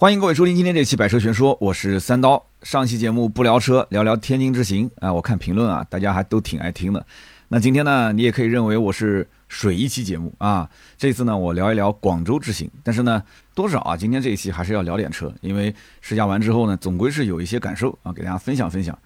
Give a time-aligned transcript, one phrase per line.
[0.00, 2.46] 欢迎各位收听今天这期《百车全说》，我是三刀。
[2.62, 7.04] 上期节目不聊车，聊聊天津之行啊，我看评论啊，大家还都挺爱听的。
[7.48, 10.70] 那今天呢，你也可以认为我是水一期节目啊。
[10.96, 13.20] 这次呢，我聊一聊广州之行，但是呢，
[13.56, 18.96] 多少啊，今天这一期还是要聊点车，因为试驾完之后呢，总归是有一些感受啊，给大家分享分享。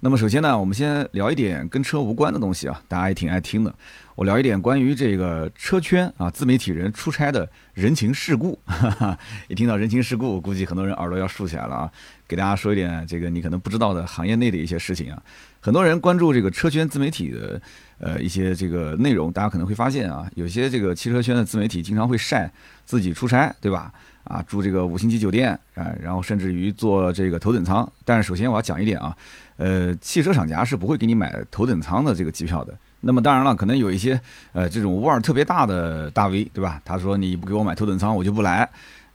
[0.00, 3.74] 那么首先呢，我们先聊一点跟车无关的东西啊，大家也挺爱听的。
[4.14, 8.56] 我聊一点关于这个车圈啊，自媒体人出差的人情世故。
[8.64, 11.92] 哈 哈一听到人情世故，估计很多人耳朵要竖起来了啊。
[12.28, 15.20] 给大家说一点这个你可能不知道的行业内的一些事情啊。
[15.58, 17.60] 很多人关注这个车圈自媒体的
[17.98, 22.48] 呃一些这个内容，大家可能会发现啊，有些这个汽车圈的自媒体经常会晒
[22.84, 23.92] 自己出差，对吧？
[24.22, 27.90] 啊，住这个五星级酒店啊，然后甚至于坐这个头等舱。
[28.04, 29.16] 但是首先我要讲一点啊。
[29.58, 32.72] 呃，汽车厂家是不会给你买头等舱的这个机票的。
[33.00, 34.20] 那么当然了，可能有一些
[34.52, 36.80] 呃这种腕儿特别大的大 V，对吧？
[36.84, 38.68] 他说你不给我买头等舱，我就不来。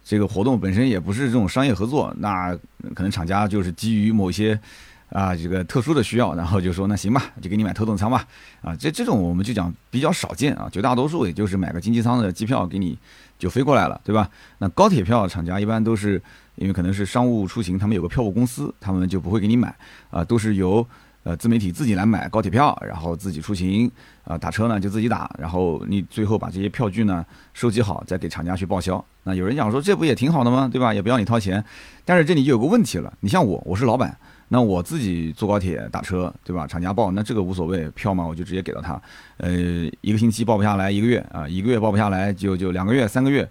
[0.04, 2.54] 这个活动本身也不是这种商业合作，那
[2.94, 4.60] 可能厂家就是基于某些
[5.10, 8.28] 啊这个特殊的需要，然后就说那行吧，就给你买头等舱吧。
[8.62, 12.98] 啊，这这种我们就讲比较少见啊，绝大多数也就是买个经济舱的机票给你
[13.40, 14.30] 就飞过来了，对吧？
[14.57, 16.22] 那高铁票厂家一般都是。
[16.55, 19.76] 因为可能是商务出行，他们有个票务公司，他们就不会给你买，
[20.12, 20.85] 啊，都是由
[21.23, 23.90] 呃自媒体自己来买高铁票，然后自己出行，
[24.23, 29.04] 啊，打车呢就自己打，然后你最后把这些票据呢收集好，再给厂家去报销。
[29.23, 30.70] 那有人讲说这不也挺好的吗？
[30.71, 30.93] 对吧？
[30.93, 31.63] 也不要你掏钱。
[32.05, 34.15] 但是这里就有个问题了，你像我，我是老板，
[34.49, 36.67] 那我自己坐高铁打车，对吧？
[36.67, 39.01] 厂家报，那这个无所谓，票嘛我就直接给到他。
[39.38, 39.51] 呃，
[40.01, 43.49] 一个星期报不下来，一个月啊，一个月报不下来就就两个月、三个月。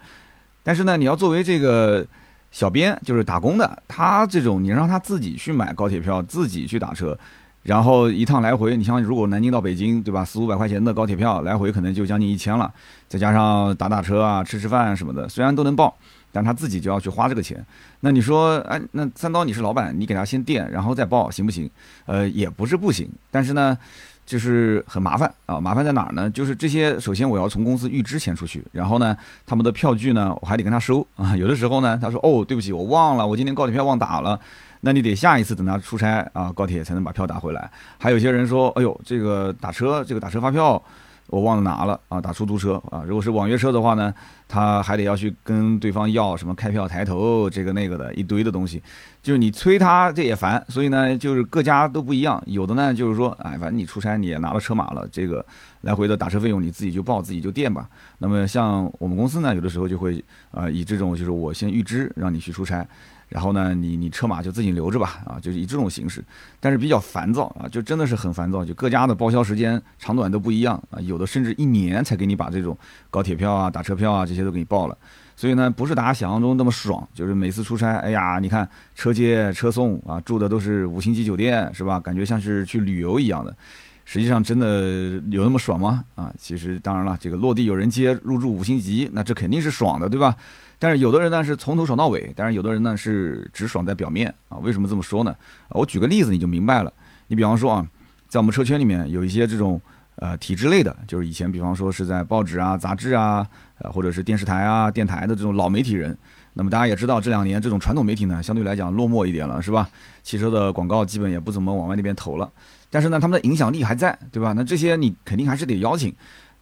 [0.62, 2.06] 但是呢，你要作为这个。
[2.52, 7.18] 小编就是打工的，他这种你让他自己去买高铁票，自己去打车，
[7.62, 10.22] 然后一趟来回，你像如果南京到北京，对吧？
[10.22, 12.72] 四五百块钱的高铁票来回可能就将近一千了，
[13.08, 15.96] 再加上打打车啊、吃吃饭什么的，虽然都能报，
[16.30, 17.64] 但他自己就要去花这个钱。
[18.00, 21.70] 那你说，哎，那三刀你是老板，你给他先垫，然后再报，行不行？
[22.04, 23.76] 呃，也不是不行，但是呢。
[24.24, 26.30] 就是很麻烦啊，麻烦在哪儿呢？
[26.30, 31.36] 就是这些，首先我要从公司预支钱出去，然后呢，他们的票据呢，我还得跟他收啊。
[31.36, 34.38] 有的时候呢，他说哦，对不起，我忘了，我今天高铁票忘打了，
[34.80, 37.70] 那你得下一次等他出差啊，高铁才能把票打回来。
[37.98, 40.82] 还有些人说，哎呦，这个打车，这个打车发票。
[41.32, 44.12] 我忘了拿了啊，打出租车啊，如果是网约车的话呢，
[44.46, 48.82] 他还得要去跟对方要什么开票抬头这个那个的一堆的东西，
[49.22, 55.42] 就是你催他这也烦，所以呢，就是各家都不一样，有的呢就是说，哎，反正你出差你也拿了车马了，这个
[55.80, 57.88] 来回的打车费用你自己就报自己就垫吧。
[58.18, 62.86] 那么像我们公司呢，有的时候就会啊以这种就是我先预支让你去出差。
[63.32, 66.22] 然后呢，你你车马就自己留着吧，啊，就是以这种形式，
[66.60, 72.76] 但是比较烦躁啊，就真的是很烦躁，就各家的报销时间长短都不一样啊，有的甚至一年才给你把这种
[73.08, 74.98] 高铁票啊、打车票啊这些都给你报了，
[75.34, 81.98] 所以呢，不是大家想象中那么爽，就是每次出差，哎呀，你看车接车送啊，住的都是五星级酒店，是吧？
[81.98, 83.56] 感觉像是去旅游一样的，
[84.04, 86.04] 实际上真的有那么爽吗？
[86.16, 90.36] 啊，其实当然了，这个落地有人接，入住五星级，那这肯定是爽的，对吧？
[90.82, 94.58] 但是有的人呢是从头爽到尾，但是有的人呢是只爽在表面啊。
[94.58, 95.32] 为什么这么说呢？
[95.68, 96.92] 我举个例子你就明白了。
[97.28, 97.86] 你比方说啊，
[98.26, 99.80] 在我们车圈里面有一些这种
[100.16, 103.46] 呃体制类的，就是以前比方说是在报纸啊、杂志啊，
[103.78, 106.18] 呃或者是电视台啊、电台的这种老媒体人。
[106.54, 109.88] 那么大家也知道，这两年这种传统媒体呢相对来讲落寞一点了，是吧？
[110.24, 112.50] 汽车的广告基本也不怎么往外那边投了。
[112.90, 114.52] 但是呢，他们的影响力还在，对吧？
[114.52, 116.12] 那这些你肯定还是得邀请。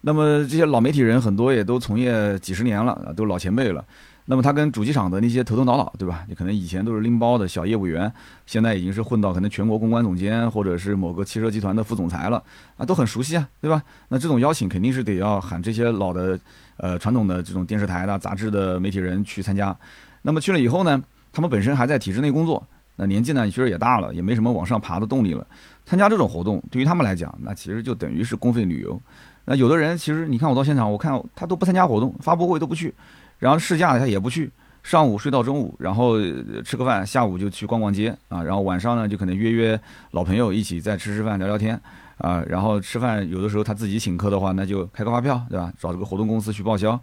[0.03, 3.83] 那么这些老媒体人很多也都从业几十年了，都老前辈了。
[4.25, 6.23] 那么他跟主机厂的那些头头脑脑，对吧？
[6.27, 8.11] 你可能以前都是拎包的小业务员，
[8.45, 12.41] 现在已经是混到可能全国公关总监，或者是某个汽车集团的副总裁了
[12.77, 13.81] 啊，都很熟悉啊，对吧？
[14.09, 16.39] 那这种邀请肯定是得要喊这些老的，
[16.77, 19.75] 呃，传统的这种电视台的、杂志的媒体人去参加。
[20.21, 21.01] 那么去了以后呢，
[21.33, 22.63] 他们本身还在体制内工作，
[22.97, 25.45] 那年纪呢其实也大了，也没什么往上爬的动力了。
[25.83, 29.01] 参加这种活动对于他们来讲，那其实就等于是公费旅游。
[29.45, 32.93] 那有的人其实你看我到现场，我看他都不参加活动，发布会都不去。
[33.41, 34.51] 然后试驾他也不去，
[34.83, 36.19] 上午睡到中午，然后
[36.63, 41.73] 吃个饭，下午就去逛逛街啊，然后晚上呢就可能约约老朋友一起再吃吃饭聊聊天
[42.19, 45.73] 啊，然后吃饭有的时候他自己请客的话，那就开个发票对吧？
[45.79, 46.97] 找这个活动公司去报销，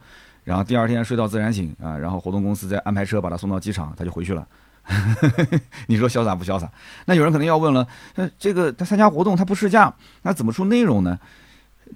[0.44, 4.46] 然后第二天睡到自然醒啊，然后活动公司再安排车把他送到机场，他就回去了。
[5.88, 6.70] 你说潇洒不潇洒？
[7.05, 9.93] 那有人可能要问了，那这个他参加活动他不试驾，
[10.23, 11.19] 那怎么出内容呢？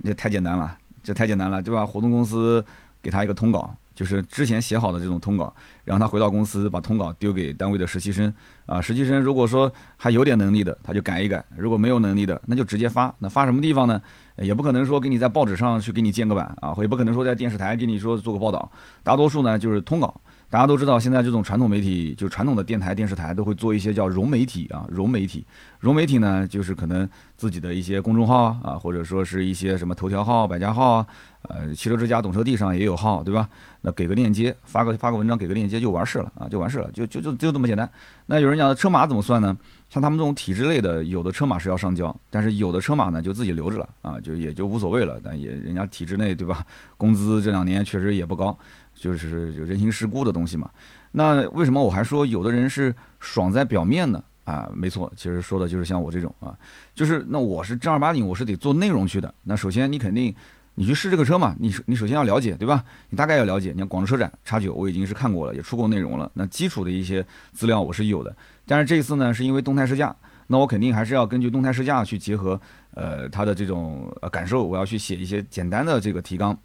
[0.05, 1.87] 这太简单了，这太简单了，对吧？
[1.87, 2.63] 活动公司
[3.01, 3.75] 给他一个通稿。
[4.03, 5.55] 就是之前写好的这种通稿，
[5.85, 8.35] 然后他回到公司把通稿丢给单位的实习生
[8.67, 13.15] 啊，实习生如果说还有点能力的，他就改一改；如果没有能力的，那就直接发。
[13.21, 14.03] 那发什么地方呢？
[14.39, 18.69] 也不可能说给你在报纸上去给你建个版啊，也不可能说在电视台给你说做个报道。
[19.05, 20.21] 大多数呢就是通稿，
[20.53, 25.47] 大家都知道，现在这种传统媒体，就传统的电台、电视台都会做一些叫融媒体啊，融媒体。
[25.81, 27.09] 融媒体呢，就是可能
[27.39, 31.07] 自己的一些公众号啊，或者说是一些什么头条号、百家号啊，
[31.49, 33.49] 呃，汽车之家、懂车帝上也有号，对吧？
[33.81, 37.91] 那给个链接，发个发个文章，给个链接就完事了啊，就完事了，就就就就这么简单。
[38.27, 39.57] 那有人讲车马怎么算呢？
[39.89, 45.19] 像他们这种体制类的，有的车马是要上交，但是有的车马呢就自己留着了啊，就也就无所谓了。
[45.25, 46.63] 但也人家体制内对吧？
[46.99, 48.57] 工资这两年确实也不高。
[49.03, 50.71] 就是就人情世故的东西嘛，
[51.11, 54.23] 那为什么我还说有的人是爽在表面呢？
[54.45, 56.57] 啊，没错，其实说的就是像我这种啊，
[56.95, 59.35] 就是那我是正儿八经我是得做内容去的。
[59.43, 60.33] 那首先你肯定
[60.77, 62.85] 你去试这个车嘛，你你首先要了解对吧？
[63.11, 63.73] 你大概要了解。
[63.73, 66.31] 你看广州车展叉九我已经是看过了，也出过内容了。
[66.35, 68.33] 那基础的一些资料我是有的，
[68.67, 70.15] 但是这一次呢是因为动态试驾，
[70.47, 72.61] 那我肯定还是要根据动态试驾去结合
[72.95, 76.57] 呃他的这种呃感受，我要去写一些简单的这个提纲。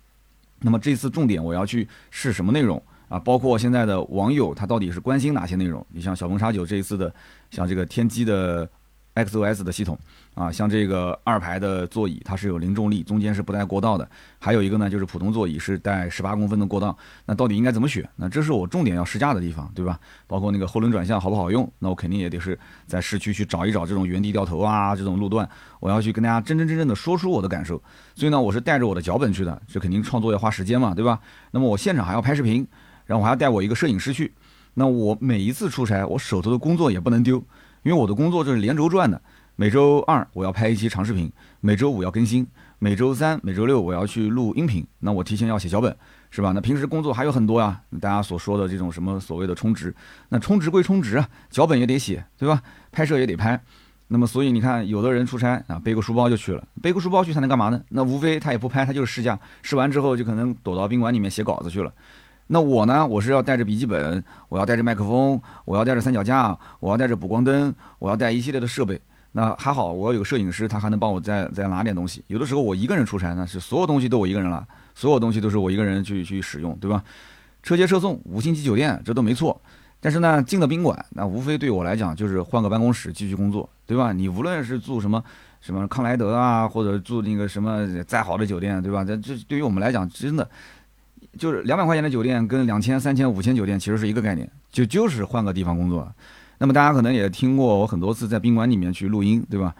[0.59, 3.19] 那么这次重点我要去试什么内容啊？
[3.19, 5.85] 包括现在的网友他到底是关心哪些内容？
[5.89, 7.13] 你像小鹏 X 九这一次的，
[7.49, 8.69] 像这个天玑的。
[9.17, 9.97] XOS 的系统
[10.35, 14.07] 啊，像这个二排的座椅，它是有零重力，中间是不带过道的。
[14.39, 16.95] 还有一个呢，就是普通座椅是带十八公分的过道。
[17.25, 18.07] 那到底应该怎么选？
[18.15, 19.99] 那这是我重点要试驾的地方，对吧？
[20.27, 21.69] 包括那个后轮转向好不好用？
[21.79, 25.49] 那我肯定也得是在市区去找一找这种原地掉头啊这种路段，
[25.79, 27.81] 我要去跟大家真真正正的说出我的感受。
[28.13, 31.19] 所以呢，我是带着我的脚本去的，这肯定创作要花时间嘛，对吧？
[31.51, 32.67] 那么我现场还要拍视频，
[33.05, 34.31] 然后我还要带我一个摄影师去。
[34.75, 37.43] 那我每一次出差，我手头的工作也不能丢。
[37.87, 39.21] 因为我的工作就是连轴转的，
[39.55, 41.31] 每周二我要拍一期长视频，
[41.61, 42.45] 每周五要更新，
[42.79, 44.85] 每周三、每周六我要去录音频。
[44.99, 45.95] 那我提前要写脚本，
[46.29, 46.51] 是吧？
[46.53, 49.95] 那平时工作还有很多呀，大家所说的这种什么所谓的充值，
[50.27, 52.61] 那充值归充值啊，脚本也得写，对吧？
[52.91, 53.57] 拍摄也得拍。
[54.09, 57.81] 那么所以你看，有的人出差啊，背个书包就去了，背个书包去他能干嘛呢？
[57.87, 61.93] 那无非他也不拍，他就是试驾，试完之后就可能躲到宾馆里面写稿子去了。
[62.47, 63.05] 那我呢？
[63.05, 68.99] 我是要带着笔记本，我要带着麦克风，我要带着三脚架，我要带着补光灯，我要带一系列的设备。
[69.33, 72.23] 那还好，我有摄影师，他还能帮我再再拿点东西。
[72.27, 74.65] 有的时候我一个人出差呢，是所有东西都我一个人了，
[74.95, 77.03] 所有东西都是我一个人去去使用，对吧？
[77.61, 79.61] 车接车送，五星级酒店，这都没错。
[79.99, 84.13] 但是呢，进了宾馆，那无非对我来讲就是换个办公室继续工作，对吧？
[84.13, 85.21] 你无论是住什么
[85.59, 89.03] 什么康莱德啊，或者住那个什么再好的酒店，对吧？
[89.03, 90.49] 这这对于我们来讲，真的。
[91.37, 96.11] 就是两百块钱的酒店跟两千、三千、五千酒店其实是一个概念，就就是换个地方工作。
[96.57, 99.73] 那么大家可能也听过我很多次在宾馆里面去录音，对吧？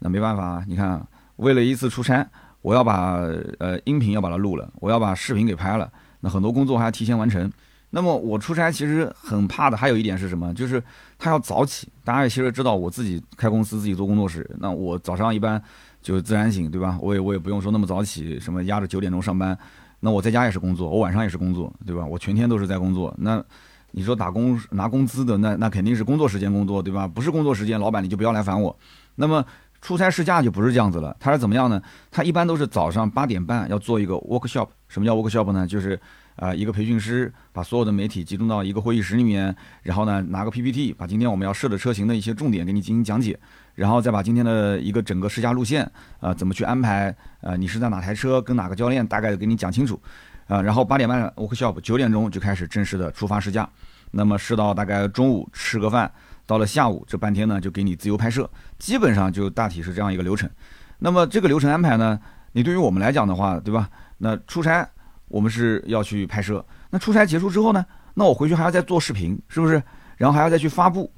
[0.00, 1.04] 那没办法，你看，
[1.36, 2.24] 为了一次出差，
[2.60, 3.16] 我要把
[3.58, 5.90] 呃音频要把它录了，我要把视频给拍了，
[6.20, 7.50] 那很多工作还要提前完成。
[7.90, 10.52] 那么我出差其实很怕的，还有一点是什么？
[10.52, 10.82] 就是
[11.18, 11.88] 他要早起。
[12.04, 15.60] 大家也其实知道，我自己开公司，自己做工作室，那我早上一般
[16.02, 16.98] 就自然醒，对吧？
[17.00, 19.58] 我也我也不用说那么早起，什么压着九点钟上班。
[20.00, 22.06] 那我在家也是工作，我晚上也是工作，对吧？
[22.06, 23.14] 我全天都是在工作。
[23.18, 23.42] 那
[23.90, 27.08] 你说打工拿工资的，那那肯定是工作时间工作，对吧？
[27.08, 28.76] 不是工作时间，老板你就不要来烦我。
[29.16, 29.44] 那么
[29.80, 31.80] 出差试驾就不是这样子了，他是怎么样呢？
[32.10, 34.68] 他一般都是早上八点半要做一个 workshop。
[34.88, 35.66] 什么叫 workshop 呢？
[35.66, 35.98] 就是
[36.36, 43.38] 啊，一个培训师把所有的媒体集中到一个会议室里面，然后呢拿个 PPT，把今天我们要试的车型的一些重点给你进行讲解。
[43.78, 45.88] 然后再把今天的一个整个试驾路线，
[46.18, 47.14] 啊，怎么去安排？
[47.42, 50.02] 呃，你是在哪台车，跟哪个教练，大概给你讲清楚，
[50.48, 53.70] 啊，然后八点半 workshop，九点钟就开始正式的出发试驾，
[54.10, 56.10] 那么试到大概中午吃个饭，
[56.44, 60.50] 到了下午这半天呢，就给你自由拍摄，基本上就大体是这样一个流程。
[60.98, 62.18] 那么这个流程安排呢，
[62.50, 63.88] 你对于我们来讲的话，对吧？
[64.18, 64.84] 那出差
[65.28, 69.80] 我们是要去拍摄，那出差结束之后呢，那我回去还要再做视频，是不是？
[70.16, 71.08] 然后还要再去发布。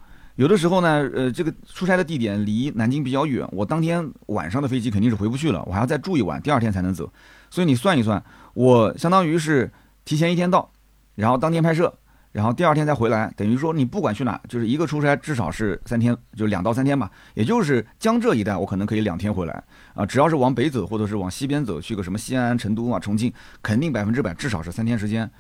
[0.41, 7.13] 有的时候呢，呃，这个出差的地点离南京比较远，我当天晚上的飞机肯定是回不去了，我还要再住一晚，第二天才能走。
[7.51, 9.71] 所以你算一算，我相当于是
[10.07, 10.73] 提前一天到，
[11.15, 11.93] 然后当天拍摄，
[12.33, 17.11] 然后第二天再回来，等于说你不管去哪，就是一个出差至少是三天，就两到三天吧。
[17.35, 20.07] 也就是江浙一带，我可能可以两天回来啊。
[20.07, 23.31] 只要是往北走或者是往西边走，去个什么西安、成都啊、重庆，
[23.61, 25.31] 肯定百分之百至少是三天时间。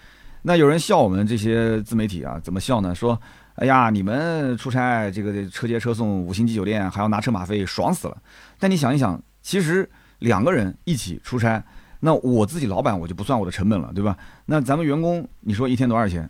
[0.42, 2.95] 那有人笑我们这些自媒体啊，怎么笑呢？
[2.95, 3.19] 说。
[3.57, 8.16] 哎呀，你们出差这个车接车送五星级酒店还要拿车马费，爽死了。
[8.59, 9.88] 但你想一想，其实
[10.21, 11.62] 两个人一起出差，
[12.00, 14.16] 那我自己老板我就不算我的成本了，对吧？
[14.47, 16.28] 那咱们员工，你说一天多少钱，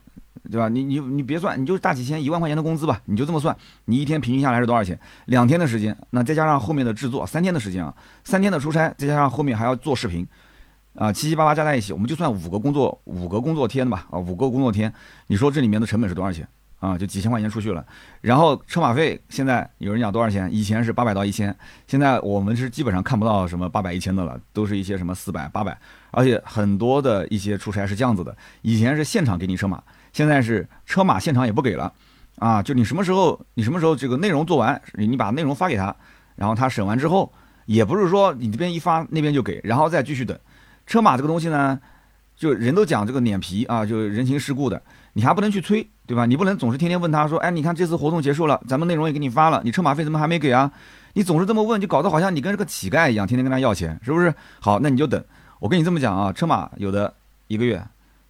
[0.50, 0.68] 对吧？
[0.68, 4.98] 你你你别算，你就大几千、一万块钱的工资吧，你就这么算，你一天平均下来是多少钱？
[5.26, 10.26] 两天的时间，那再加上后面的制作，三天的时间啊，三天的出差，再加上后面还要做视频，
[10.94, 14.92] 啊，七七八八加在一起，我们就算五个工作五个工作天吧，啊，五个工作天，
[15.28, 16.48] 你说这里面的成本是多少钱？
[16.80, 17.84] 啊，就几千块钱出去了，
[18.22, 20.49] 然后车马费现在有人讲多少钱？
[20.50, 21.54] 以前是八百到一千，
[21.87, 25.78] 现在我们是基本上看不到什么八百一千的了，都是一些什么四百、八百，
[26.10, 29.82] 而且很多的一些出差是这样子的，以前是现场给你车马，
[30.12, 31.92] 现在是车马现场也不给了，
[32.37, 35.94] 啊，就你什么时候你什么时候这个内容做完，你把内容发给他，
[36.37, 37.30] 然后他审完之后，
[37.66, 40.38] 也不是说你这边一发那边就给，然后再继续等。
[40.87, 41.78] 车马这个东西呢，
[42.34, 46.26] 就人都讲这个脸皮啊，就人情世故的，你还不能去催，对吧？
[46.26, 50.70] 你不能总是天天问他说，哎，你看这次活动结束了，咱们内容也给你发了，你车马费怎么还没给啊？
[51.14, 54.32] 你总是这么问，就搞得好像你跟这个乞丐一样，天天跟他要钱，是不是？
[54.60, 55.22] 好，那你就等。
[55.58, 57.12] 我跟你这么讲啊，车马有的
[57.48, 57.84] 一个月、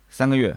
[0.08, 0.56] 三个月、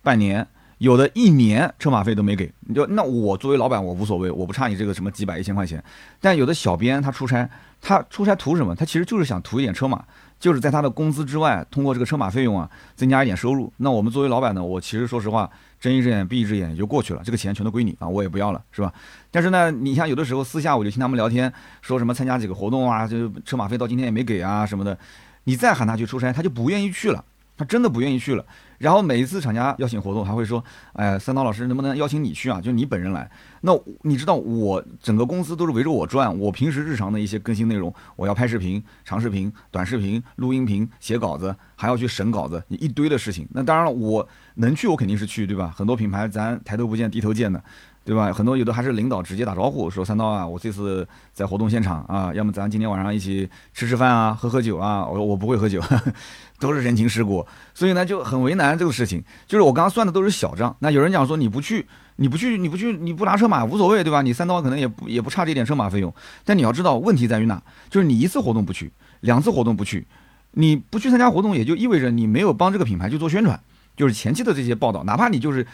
[0.00, 0.46] 半年，
[0.78, 2.50] 有的一年车马费都没给。
[2.60, 5.82] 你就那我作为老板，我无所谓，我不差你这个什么几百一千块钱。
[6.20, 7.48] 但有的小编他出差，
[7.80, 8.74] 他出差图什么？
[8.74, 10.02] 他其实就是想图一点车马，
[10.38, 13.72] 就是在他的工资之外，通过这个车马费用啊，增加一点收入。
[13.78, 15.50] 那我们作为老板呢，我其实说实话。
[15.80, 18.90] 睁一只眼闭一只眼也就过去了，这个钱全都归你啊，我也不要了，是吧？
[19.30, 24.98] 但是呢，你像有的时候私下我就听他们聊天，说什么参加几个活动啊，就车马费到今天也没给啊什么的，
[25.44, 27.22] 你再喊他去出差，他就不愿意去了。
[27.58, 28.42] 他真的不愿意去了，
[28.78, 30.62] 然后每一次厂家邀请活动，还会说
[30.94, 32.60] ：“哎，三刀老师能不能邀请你去啊？
[32.60, 33.30] 就你本人来。”
[33.62, 43.48] 那你知道我整个公司都是围着我转，我平时日常的一些更新内容，我要拍视频、长视频、短视频、录音频、写稿子，还要去审稿子，一堆的事情。
[43.52, 45.72] 那当然了，我能去我肯定是去，对吧？
[45.74, 47.62] 很多品牌咱抬头不见低头见的。
[48.04, 48.30] 对吧？
[48.30, 55.80] 很多有的还是领导直接打招呼说：“三刀啊，我这次在活动现场啊，要么咱今天晚上一起吃吃饭啊，喝喝酒啊。”我说我不会喝酒，
[56.60, 59.24] 都是人情世故，所以呢就很为难这个事情。
[59.46, 60.76] 就是我刚刚算的都是小账。
[60.80, 64.20] 那有人讲说你不去，你不去，你不去，你不拿车马无所谓，对吧？
[64.20, 66.12] 你三刀可能也不也不差这点车马费用。
[66.44, 67.62] 但你要知道问题在于哪？
[67.88, 70.06] 就是你一次活动不去，两次活动不去，
[70.50, 73.58] 你不去参加活动，也就意味着你没有帮这个品牌去做宣传。
[73.96, 75.66] 就是前期的这些报道，哪怕你就是。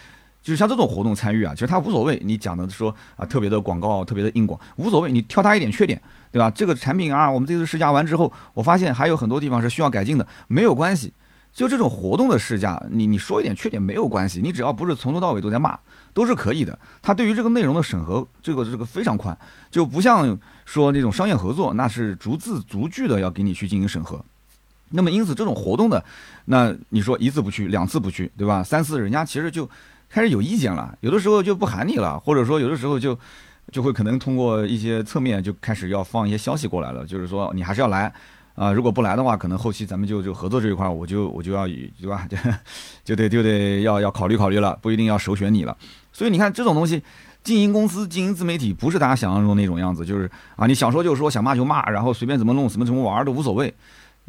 [0.43, 2.21] 就是像这种活动参与啊，其实他无所谓。
[2.25, 5.13] 你讲的说啊，特别的广告，特别的硬广，无所谓。
[5.13, 6.01] 你挑他一点缺点，
[6.33, 6.51] 对吧？
[6.51, 11.13] 这个产品啊，我们这次试驾完之后，我发现还有很多地方是需要改进的，没有关系。
[11.53, 15.79] 就这种活动的试驾，你你说一点缺点没有关系，你只要不是从头到尾都在骂，
[16.15, 16.79] 都是可以的。
[17.03, 19.37] 他对于这个内容的审核，这个这个非常宽，
[19.69, 24.25] 就不像说那种商业合作，那是逐字逐句的要给你去进行审核。
[24.91, 26.03] 那么因此这种活动的，
[26.45, 28.63] 那你说一次不去，两次不去，对吧？
[28.63, 29.69] 三次人家其实就。
[30.11, 33.17] 开始有意见了，有的时候就不喊你了，或者说有的时候就
[33.71, 38.13] 就会可能通过一些侧面就开始要放一些消息过来了，就是说你还是要来
[38.57, 42.37] 啊，如果不来的话，可能后期咱们就就合作这一块，我就我就要以对吧，就
[43.05, 45.77] 就得就得要要考虑考虑了，不一定要首选你了。
[46.13, 47.01] 所以你看这种东西，
[47.45, 53.73] 经营公司、经营自媒体，不是大家想象中那种样子，就是啊，你想说就说，想骂就骂，然后随便怎么弄，怎么怎么玩都无所谓。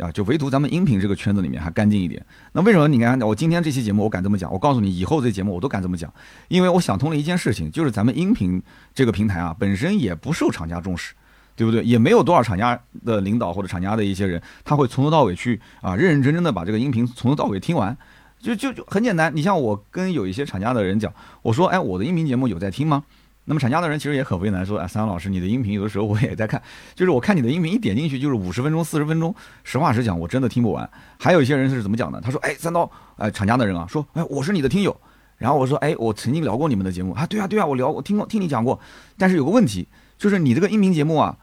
[0.02, 2.26] 啊，就唯独咱们音频这个圈子里面还干净一点。
[2.54, 4.52] 那为什么你看我今天这期节目我敢这么讲？
[4.52, 6.12] 我告诉你，以后这节目我都敢这么讲，
[6.48, 8.62] 因为我想通了一件事情，就是咱们音频
[8.94, 11.14] 这个平台啊，本身也不受厂家重视，
[11.56, 11.84] 对不对？
[11.84, 17.96] 也没有多少厂家的领导或者厂家的一些人，他会从头到尾去啊，认认真真的把这个音频从头到尾听完。
[18.40, 23.04] 就就就很简单，你像我跟有一些厂家的人讲，我说，哎，我的音频节目有在听吗？
[23.46, 26.62] 那么厂家的人其实也很为难，说啊，三阳老师，你的音频有的时候我也在看，
[26.94, 29.34] 就是我看你的音频一点进去就是五十分钟、四十分钟，
[29.64, 30.88] 实话实讲，我真的听不完。
[31.18, 32.22] 还有一些人是怎么讲的？
[32.22, 34.96] 他说，哎，三刀，哎，厂家的人啊，说，哎，我是你的听友，
[35.38, 38.80] 然后我说，哎，我曾经聊过你们的节目啊，对啊，对啊，我聊，我听过，听你讲过，
[39.18, 39.88] 但是有个问题，
[40.20, 41.36] 就是你这个音频节目啊，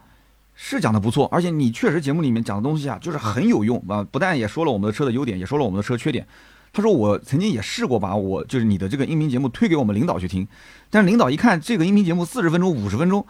[0.54, 6.24] 是讲的不错，而且你确实节目里面讲的东西啊，就是很有用啊，不但也说了我们的车的优点，也说了我们的车缺点。
[6.72, 10.46] 他说我曾经也试过把我就是你的这个音频节目推给我们领导去听，
[10.90, 13.26] 但是领导一看这个音频节目四十分钟五十分钟，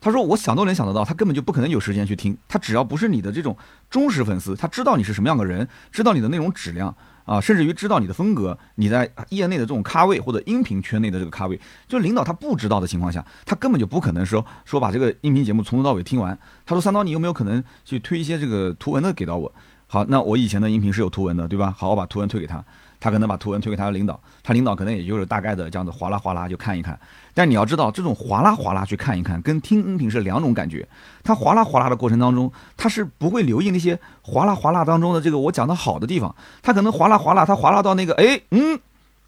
[0.00, 2.36] 他说我想都能想得到，他根本就不可能有时间去听。
[2.46, 3.56] 他只要不是你的这种
[3.88, 16.38] 忠实粉丝，他知道你是什么样的人，知道你的内容质量啊，甚至于知道你的风格，你在业内的这种咖位或者音频圈内的这个咖位，就领导他不知道的情况下，他根本就不可能说说把这个音频节目从头到尾听完。
[16.66, 19.50] 他说三刀，你有没有可能去推一些这个图文的给到我？
[19.94, 21.72] 好，那我以前的音频是有图文的，对吧？
[21.78, 22.60] 好，我把图文推给他，
[22.98, 26.98] 他可能把图文推给他的领导，他领导可能也就是大概的这样子哗啦哗啦就看一看。
[27.32, 30.84] 但你要知道，这种哗啦哗啦去看一看，跟听音频是两种感觉。
[31.22, 36.34] 他哗啦哗啦的过程当中，他是不会留意那些哗啦哗啦当中的这个我讲的好的地方。
[36.60, 38.76] 他可能哗啦哗啦，他哗啦到那个哎嗯，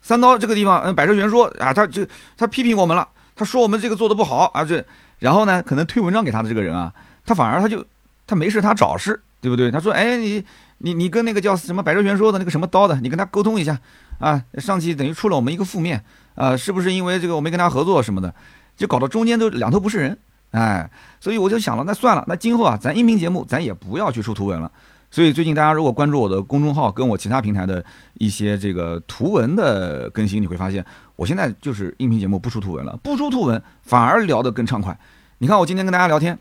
[0.02, 2.04] 三刀这个地方，嗯，百车全说啊，他就
[2.36, 3.06] 他批评我们了，
[3.36, 4.84] 他说我们这个做的不好啊，这
[5.20, 6.92] 然后呢，可能推文章给他的这个人啊，
[7.24, 7.84] 他反而他就
[8.26, 9.22] 他没事他找事。
[9.46, 9.70] 对不对？
[9.70, 10.44] 他说：“哎，你
[10.78, 13.78] 你你跟那个叫什么百车全说的那个什么刀的，你跟他沟通一下
[14.18, 14.42] 啊。
[14.58, 16.02] 上期等于出了我们一个负面
[16.34, 18.34] 啊，是不是因为这个我没跟他合作什么的，
[18.76, 20.18] 就搞到中间都两头不是人，
[20.50, 24.68] 哎，所以我就想了，那算了，那今后啊，咱音频节目咱也不要去出图文了。
[25.12, 27.84] 所以最近大家如果关注我的公众号，跟我其他平台的
[28.14, 30.84] 一些这个图文的更新，你会发现，
[31.14, 34.98] 我现在就是音频节目不出图文了，不出图文反而聊得更畅快。
[35.38, 36.36] 你看我今天跟大家聊天。”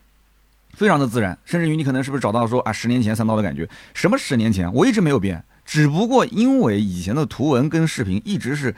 [0.75, 3.67] 非常的自然，甚至于你可能是不是找到说啊十年前三刀的感觉？
[3.93, 4.71] 什么十年前？
[4.73, 8.75] 我一直没有变，只不过因为以前的图文跟视频一直是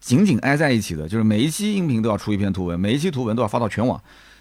[0.00, 4.00] 紧紧挨在一起的，就是每一期音频都要出一篇图文，每一期图文都要发到全网。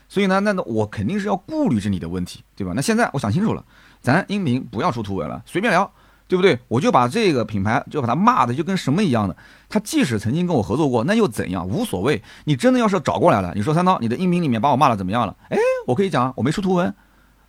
[0.09, 2.71] 所以呢，那那我肯定是要顾虑着你的问题，对吧？
[2.75, 3.63] 那现在我想清楚了，
[4.01, 5.91] 咱音频不要出图文了，随便聊，
[6.27, 6.59] 对不对？
[6.67, 9.35] 我就把这个品牌就把他骂的就跟什么一样的。
[9.69, 11.67] 他即使曾经跟我合作过，那又怎样？
[11.67, 12.21] 无所谓。
[12.45, 15.35] 你真的要是找过来了，你说三刀，你的音频里面把我骂的怎么样了？
[15.49, 16.93] 哎，我可以讲，我没出图文，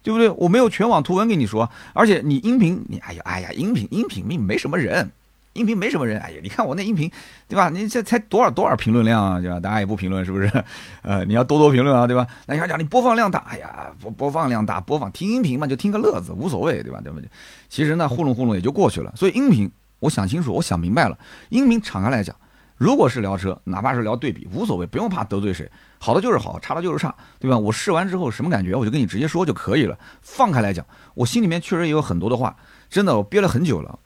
[0.02, 0.30] 对不对？
[0.30, 5.10] 我没有全网图文给你说，而且你音频，你哎呀哎呀，音频音频没没什么人。
[5.58, 7.10] 音频没什么人，哎呀，你看我那音频，
[7.48, 7.68] 对吧？
[7.68, 9.58] 你这才多少多少评论量啊，对吧？
[9.58, 10.50] 大家也不评论，是不是？
[11.02, 12.26] 呃，你要多多评论啊，对吧？
[12.46, 17.00] 那你要讲你播放量大，哎呀，播播放量大，播放听音频嘛，就听个乐子，无所谓，对吧？
[17.02, 17.28] 对不对？
[17.68, 19.12] 其实呢，糊弄糊弄也就过去了。
[19.16, 21.18] 所以音频，我想清楚，我想明白了。
[21.48, 22.34] 音频敞开来讲，
[22.76, 25.70] 如果是聊车，哪怕是聊对比，无所谓，不用怕得罪谁。
[26.00, 27.58] 好的就是好，差的就是差，对吧？
[27.58, 29.98] 我试完之后什么感觉，我就跟你直接说就可以了。
[30.22, 32.54] 放开来讲，我心里面确实也有很多的话，
[32.88, 33.98] 真的我憋了很久了。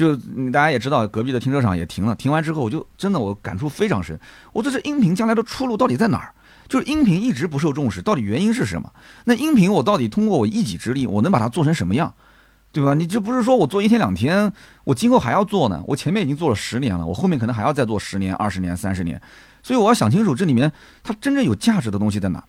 [0.00, 0.16] 就
[0.50, 2.14] 大家也知道，隔壁的停车场也停了。
[2.14, 4.18] 停完之后，我就真的我感触非常深。
[4.50, 6.32] 我这是音频将来的出路到底在哪儿？
[6.66, 8.90] 就是音频一直不受重视，到底原因是什么？
[9.24, 12.14] 那音频我到底通过我一己之力，我能把它做成什么样，
[12.72, 12.94] 对吧？
[12.94, 14.50] 你这不是说我做一天两天，
[14.84, 15.82] 我今后还要做呢？
[15.86, 19.20] 我前面已经做了十年了，我后面可能还要再做十年、二十年、三十年。
[19.62, 22.42] 所以我要想清楚，这里面它真正有价值的东西在哪？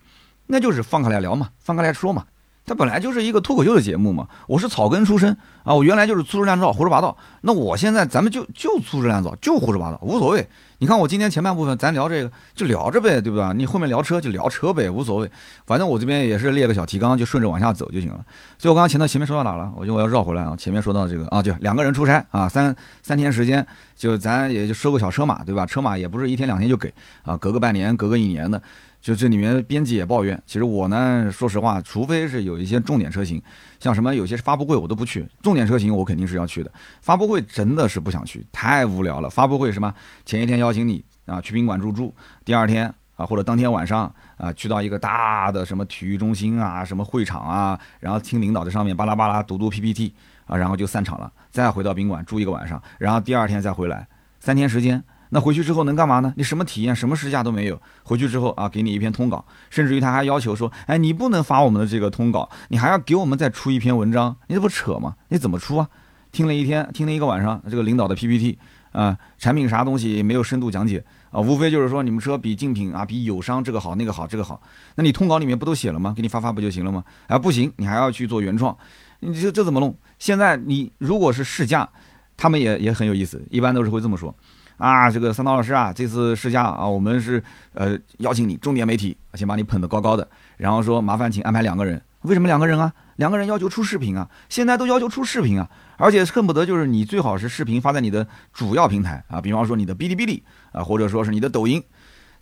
[0.48, 2.24] 那就是放开来聊嘛，放开来说嘛。
[2.65, 7.18] 它本来就是一个脱口秀的节目嘛，我是草根出身啊，我原来就是粗制滥造、胡说八道。
[7.41, 10.48] 那我现在咱们就就粗制滥造，就胡说八道，无所谓。
[10.77, 13.53] 你看我今天前半部分咱聊这个就聊着呗，对不对？
[13.53, 15.30] 你后面聊车就聊车呗，无所谓。
[15.65, 18.24] 反正我这边也是列个小提纲，就顺着往下走就行了。
[18.58, 19.72] 所以我刚刚前头前面说到哪了？
[19.75, 23.65] 我就我要绕回来啊，前面说到这个啊，就两个人出差啊，三三天时间，
[23.96, 25.65] 就咱也就收个小车马，对吧？
[25.65, 26.91] 车马也不是一天两天就给
[27.24, 28.62] 啊，隔个半年，隔个一年的。
[29.01, 33.41] 就这里面编辑也抱怨，其实我呢，说实话，除非是有一些重点车型，
[33.79, 36.72] 像什么有些发布会我都不去，重点车型我肯定是要去的。
[37.01, 39.27] 发布会真的是不想去，太无聊了。
[39.27, 39.91] 发布会什么？
[40.24, 42.13] 前一天邀请你啊去宾馆入住，
[42.46, 50.14] 第二天啊或者当天晚上啊去到一个大的什么体育中心啊什么会场啊，然后听领导在上面巴拉巴拉读读 PPT
[50.46, 54.07] 啊，然后就散场了，再回到宾馆住一个晚上，然后第二天再回来，
[54.40, 55.03] 三天时间。
[55.33, 56.33] 那回去之后能干嘛呢？
[56.35, 57.81] 你什么体验、什么试驾都没有。
[58.03, 65.15] 回去之后啊，给你一篇通稿，甚至于他还要求说，哎，你不能发我们的这个通稿，你还要给我们再出一篇文章，你这不扯吗？
[65.29, 65.87] 你怎么出啊？
[66.33, 68.59] 听了一天，听了一个晚上，这个领导的 PPT
[68.91, 74.61] 啊，产品啥东西没有深度讲解啊，无非就是说你们车比竞品啊，比友商这个好那个好这个好，
[74.96, 76.13] 那你通稿里面不都写了吗？
[76.13, 77.03] 给你发发不就行了吗？
[77.27, 78.77] 啊，不行，你还要去做原创，
[79.22, 79.98] 你这这怎么弄？
[80.20, 81.87] 现在你如果是试驾，
[82.35, 84.35] 他们也也很有意思，一般都是会这么说。
[84.81, 87.41] 啊，这个三刀老师啊，这次试驾啊，我们是
[87.74, 92.91] 呃邀请你重点媒体，先把你捧得高高的，然后说麻烦请安排两个人，为什么两个人啊？
[93.17, 100.41] 两个人要求出视频啊，现在都要求出视频啊，而且恨不得就是你最好是视频发在你的主要平台啊，比方说你的哔哩哔哩
[100.72, 101.83] 啊，或者说是你的抖音，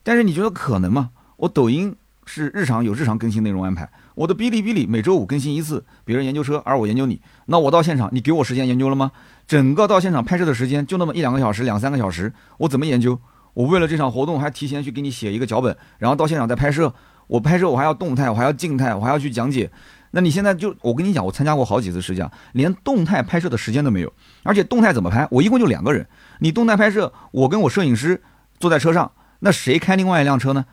[0.02, 1.10] 但是你觉得可能吗？
[1.36, 1.94] 我抖音
[2.26, 3.90] 是日常有日常更新内容安排。
[4.16, 7.22] 我的哔哩哔哩每周五更新一次，别人研究车，而我研究你。
[7.48, 9.12] 那我到现场，你给我时间研究了吗？
[9.50, 13.20] 整个到现场拍摄的时间就那么一两个小时，两三个小时，我怎么研究？
[13.56, 16.94] 我为了这场活动还提前去给你写一个脚本，然后到现场再拍摄。
[17.26, 19.72] 我拍摄我还要动态，我还要静态，我还要去讲解。
[20.12, 24.14] 那你现在就我跟你讲，我参加过好几次试驾，连动态拍摄的时间都没有。
[24.44, 25.28] 而且动态怎么拍？
[25.32, 26.06] 我一共就两个人，
[26.42, 28.22] 你动态拍摄，我跟我摄影师
[28.60, 30.64] 坐在车上，那谁开另外一辆车呢？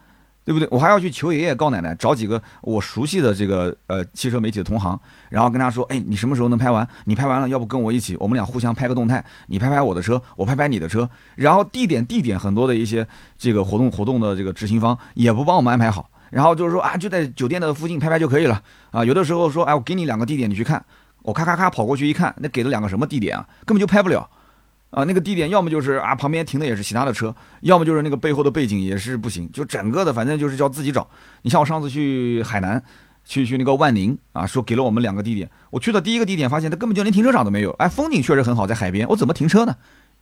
[0.46, 0.68] 对不对？
[0.70, 4.96] 我还要去求爷爷告奶奶，找几个我熟悉的这个呃汽车媒体的同行，
[5.28, 6.86] 然后跟他说：“哎，你什么时候能拍完？
[7.04, 11.10] 你拍完了，要不跟我一起，我们俩互相拍个动态，你拍拍我的车，我拍拍你的车。
[11.34, 13.04] 然后地点地点很多的一些
[13.36, 19.04] 这个活动活动的这个执行方也不帮我们安排好，然后就是说啊，就在酒店的附近拍拍就可以了啊。
[19.04, 20.84] 有的时候说，哎，我给你两个地点，你去看。
[21.22, 23.44] 我咔咔咔跑过去一看，那给了两个什么地点啊？
[23.64, 24.30] 根本就拍不了。”
[24.90, 31.06] 啊，那个地点要么就是啊，旁边停的也是其他的车，要么就是那个背后的背景也是不行，就整个的反正就是叫自己找。
[31.42, 32.82] 你像我上次去海南，
[33.24, 39.76] 去去那个万宁啊，说给了我们两个地点，我去的第一个地点发现它根本就连停车场都没有，哎，风景确实很好，在海边，我怎么停车呢？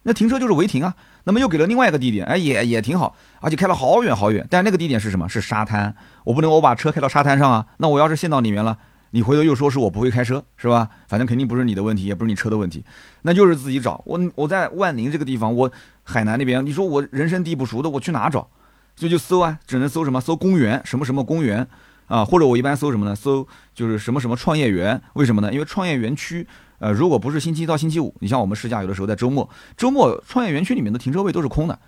[0.06, 0.94] 那停车就是违停啊。
[1.24, 5.28] 那么又给了另外一个地点，哎，也也挺好，而且开了好远好远，但那个地点是什么？
[5.28, 8.78] 是沙滩，我不能我把车开到沙滩上啊，那我要是陷到里面了。
[9.14, 10.90] 你回头又说是我不会开车，是吧？
[11.06, 12.84] 反正肯定不是你的问题，也不是你车的问题，
[13.22, 14.02] 那就是自己找。
[14.04, 15.70] 我我在万宁这个地方，我
[16.02, 18.48] 海南那边，你说我人生地不熟的，我去哪找？
[18.96, 20.20] 所以就搜啊，只能搜什么？
[20.20, 21.64] 搜公园，什么什么公园
[22.08, 22.24] 啊？
[22.24, 23.14] 或者我一般搜什么呢？
[23.14, 25.00] 搜就是什么什么创业园？
[25.12, 25.52] 为什么呢？
[25.52, 26.44] 因为创业园区，
[26.80, 31.78] 呃，如果不是星期一到星期五，你像我们试驾有的时候在周末，周末创业园区里面的停车位都是空的，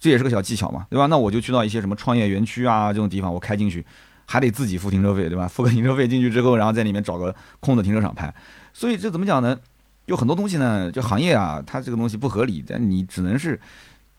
[0.00, 1.04] 这也是个小技巧嘛，对吧？
[1.04, 3.84] 那我就去到一些什么创业园区啊这种地方，我开进去。
[4.26, 5.46] 还得自己付停车费，对吧？
[5.48, 8.32] 付个停车费进去之后，然后在里面找个空的停车场拍。
[8.72, 9.58] 所以这怎么讲呢？
[10.06, 13.58] 有很多东西呢，就行业啊，它这个东西不合理，但你只能是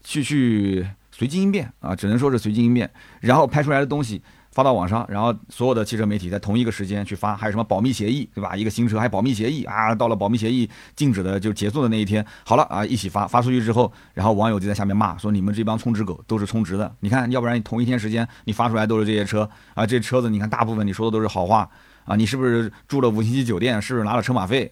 [0.04, 2.90] 去去随机应变啊，只能说是随机应变。
[3.20, 4.22] 然后拍出来的东西
[4.54, 8.56] 发到网上，然后所有的汽车媒体在同一个时间去发，还有什么保密协议，对吧？
[8.56, 21.70] 一个新车还保密协议啊，到了保密协议禁止的就结束的那一天，好了啊，一起发发出去之后，然后网友就在下面骂说你们这帮充值狗都是充值的，你看，要不然同一天时间你发出来都是这些车啊，这车子你看大部分你说的都是好话
[22.06, 24.72] 啊，你是不是住了五星级酒店，是不是拿了车马费？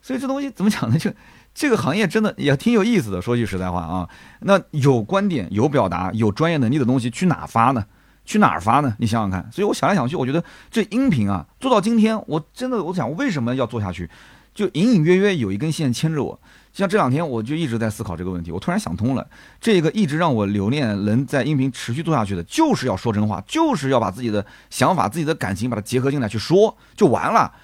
[0.00, 0.98] 所以这东西怎么讲呢？
[0.98, 1.12] 就。
[1.54, 3.20] 这个行业真的也挺有意思的。
[3.20, 4.08] 说句实在话啊，
[4.42, 7.84] 那有观点、有表达、有专业能力的东西去哪发呢？
[8.28, 8.94] 去哪儿发呢？
[8.98, 9.50] 你想想看。
[9.50, 14.10] 所以我想来想去，我觉得这音频啊，做到今天，我真的我想，为什么要做下去？
[14.52, 16.38] 就隐隐约约有一根线牵着我。
[16.74, 18.52] 像这两天，我就一直在思考这个问题。
[18.52, 19.26] 我突然想通了，
[19.62, 27.54] 这个一直让我留恋能在音频持续做下去的，就是要说真话，就是要把自己的想法、自己的感情把它结合进来去说，就完了。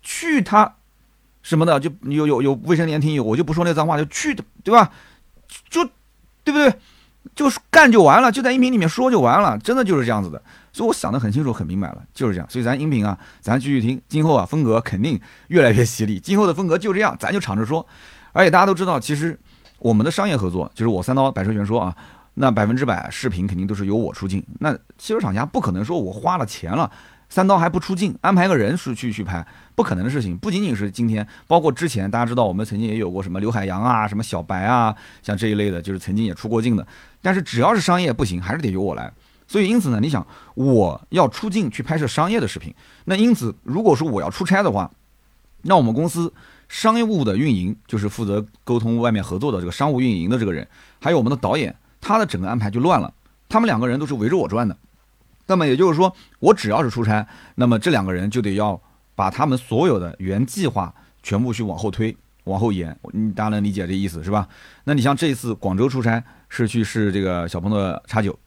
[0.00, 0.76] 去他。
[1.42, 4.90] 什么的就有有有未成年听友，我就不说那脏话，就去的，对吧？
[5.68, 5.84] 就，
[6.42, 6.72] 对不对？
[7.34, 10.42] 就是干就完了，就在音频里面说就完了，真的就是这样子的。
[10.72, 12.46] 所以我想得很清楚、很明白了，就是这样。
[12.50, 16.18] 所以咱音频啊，咱继续听，今后啊风格肯定越来越犀利。
[16.18, 17.86] 今后的风格就这样，咱就敞着说。
[18.32, 19.38] 而且大家都知道，其实
[19.78, 21.94] 我们的商业合作，就是我三刀百车全说啊，
[22.34, 24.42] 那百分之百视频肯定都是由我出镜。
[24.60, 26.90] 那汽车厂家不可能说我花了钱了。
[27.32, 29.42] 三刀还不出镜，安排个人去去去拍，
[29.74, 30.36] 不可能的事情。
[30.36, 36.86] 不仅仅是今天，包括之前，大家知道我们曾经也有过什么刘海洋啊，什么小白啊，像这一类的，就是曾经也出过镜的。
[37.22, 39.10] 但是只要是商业不行，还是得由我来。
[39.48, 42.74] 所以因此呢，你想我要出镜去拍摄商业的视频，
[43.06, 44.90] 那因此如果说我要出差的话，
[45.62, 46.30] 那我们公司
[46.68, 50.68] 商业务的运营就是负责沟通外面合作的这个商务运营的这个人，
[51.00, 53.10] 还有我们的导演，他的整个安排就乱了。
[53.48, 54.76] 他们两个人都是围着我转的。
[55.52, 58.80] 那么也就是说，我只要是出差，那么这两个人就得要
[59.14, 62.98] 把他们所有的原计划全部去往后推、往后延。
[63.12, 64.48] 你大家能理解这意思是吧？
[64.84, 68.38] 那你像这一次广州出差是去试这个小鹏的叉九，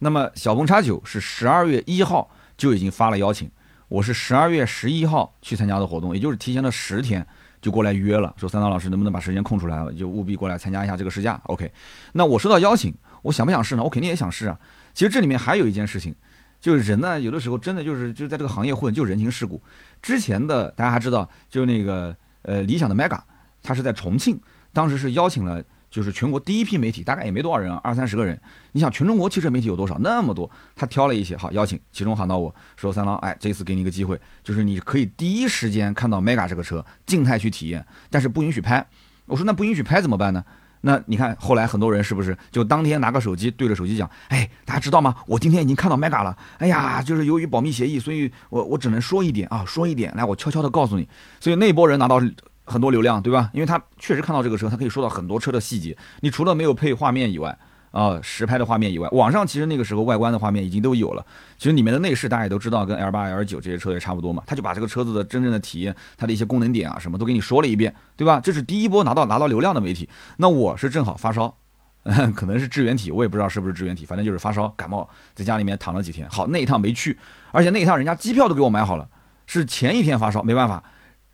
[0.00, 3.48] 那么小鹏叉九是十二月一号就已经发了邀请，
[3.86, 7.24] 我是十二月十一号去参加的活动，也就是提前了十天
[7.62, 11.40] 就过来约了，说三刀老师能不能把时间空出来了，就务必过来参加一下这个试驾。
[11.44, 11.70] OK，
[12.14, 12.92] 那我收到邀请，
[13.22, 13.84] 我想不想试呢？
[13.84, 14.58] 我肯定也想试啊。
[14.92, 16.12] 其实这里面还有一件事情。
[16.60, 19.60] 就是人呢，有的时候真的就是就在这个行业混，就人情世故。
[20.02, 23.20] 之前的大家还知道，就那个呃理想的 Mega，
[23.62, 24.40] 他是在重庆，
[24.72, 28.38] 当时是邀请了就是全国第一批媒体，大概也没多少人啊，二三十个人。
[28.72, 29.96] 你想全中国汽车媒体有多少？
[29.98, 38.86] 那么多，他挑了一些好邀请，其中喊到我说三郎，哎，这次给你一个机会，就是你可以第一时间看到 Mega 这个车，静态去体验，但是不允许拍。
[39.26, 40.44] 我说那不允许拍怎么办呢？
[40.80, 45.14] 那你看，后来很多人是不是就当天拿个手机对着手机讲，哎，大家知道吗？
[45.26, 46.36] 我今天已经看到 Mega 了。
[46.58, 50.14] 哎呀，就是由于保密协议，所以我我只能说一点啊，说一点。
[50.14, 51.08] 来，我悄悄的告诉你。
[51.40, 52.20] 所以那波人拿到
[52.64, 53.50] 很多流量，对吧？
[53.52, 55.96] 因为他确实看到这个车，他可以说到很多车的细节。
[56.20, 57.58] 你除了没有配画面以外。
[57.98, 61.26] 啊，实拍的画面以外，网上其实那个时候外观的画面已经都有了。
[61.56, 64.40] 其实里面的内饰大家也都知道，跟 L 八、L 九这些车也差不多嘛。
[64.46, 68.38] 他就把这个车子的真正的体验，它的一些功能点啊，什么都给你说了一遍，对吧？
[68.38, 70.08] 这是第一波拿到拿到流量的媒体。
[70.36, 71.52] 那我是正好发烧，
[72.36, 76.28] 可能是支原体，我也不知道是不是支原体，反正就是发烧感冒，在家里面躺了几天。
[76.30, 77.18] 好，那一趟没去，
[77.50, 79.08] 而且那一趟人家机票都给我买好了，
[79.46, 80.80] 是前一天发烧，没办法。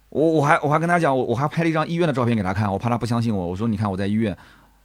[0.08, 4.34] 我我还我还跟他讲，我我还拍了一张医院的照片给他看，我怕他不相信我，我说你看我在医院，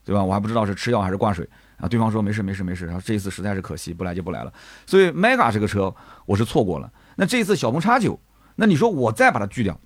[0.04, 0.24] 对吧？
[0.24, 1.48] 我还不知道是吃药还是挂水。
[1.80, 4.54] 啊，对方说没事没事没事，然后这一次实在是可惜，不来就不来了。
[4.86, 5.94] 所以 Mega 这个车
[6.26, 6.92] 我是错过了。
[7.15, 8.20] 那这一次小鹏叉九，
[8.56, 9.80] 那你说我再把它拒掉，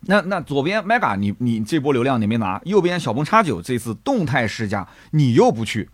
[0.00, 5.88] 那那左边 Mega 你你这波流量你没拿，右边小鹏叉九这次动态试驾你又不去，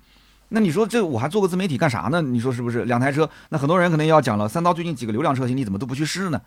[0.49, 2.23] 那你说这我还做个自媒体干啥呢？
[2.23, 2.85] 你说是不是？
[2.87, 6.41] 两台车，那很多人可能要讲了，三刀最近几个流量车型你怎么都不去试呢？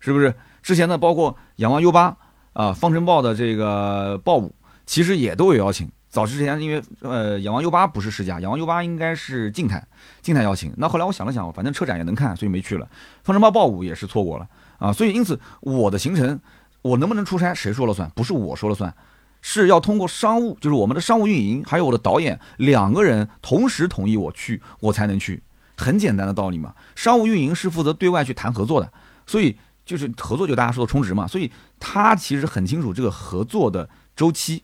[0.00, 0.34] 是不是？
[0.62, 2.16] 之前呢，包括仰望 U 八
[2.52, 5.88] 啊，方程豹的这个豹五，其实也都有邀请。
[6.14, 9.84] 早之前，因为呃，仰望 U 八不是试驾，仰望 U 八应该是静态，
[10.22, 10.72] 静态邀请。
[10.76, 12.88] 那后来我想了想，反正车展也能看，所以没去了。
[13.24, 14.46] 方程豹豹五也是错过了
[14.78, 16.38] 啊，所以因此我的行程，
[16.82, 18.08] 我能不能出差，谁说了算？
[18.14, 18.94] 不是我说了算，
[19.42, 25.42] 是要通过商务，就是我们的商务运营，还有我的导演两个人同时同意我去，我才能去。
[25.76, 26.76] 很简单的道理嘛。
[26.94, 28.92] 商务运营是负责对外去谈合作的，
[29.26, 31.50] 所以就是合作就大家说的充值嘛，所以
[31.80, 34.62] 他其实很清楚这个合作的周期。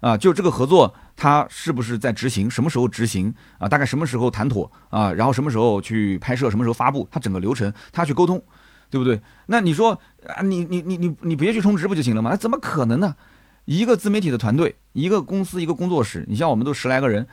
[0.00, 2.50] 啊，就这个合作，它是不是在执行？
[2.50, 3.32] 什么时候执行？
[3.58, 4.70] 啊，大概什么时候谈妥？
[4.88, 6.50] 啊，然后什么时候去拍摄？
[6.50, 7.06] 什么时候发布？
[7.10, 8.42] 它整个流程，他去沟通，
[8.90, 9.20] 对不对？
[9.46, 9.92] 那你说
[10.26, 12.30] 啊，你你你你你别去充值不就行了吗？
[12.30, 13.14] 那怎么可能呢？
[13.66, 17.26] 一个自媒体的团队，一个公司，一个工作室，你像我们都十来个人，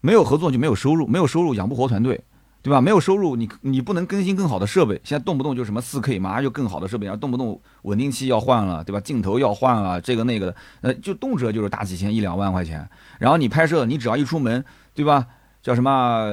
[0.00, 2.24] 没有合作就没有收入，没有收入养不活团队。
[2.66, 2.80] 对吧？
[2.80, 5.00] 没有收入，你你不能更新更好的设备。
[5.04, 8.98] 现在动不动就什么四 K，马上就更好的设备，然后动不动稳定器要换了，对吧？
[8.98, 12.84] 镜头要换了，这个那个的，呃，就动辄就是大几千、一两万块钱。
[13.20, 15.24] 然后你拍摄，你只要一出门，对吧？
[15.62, 16.28] 叫什么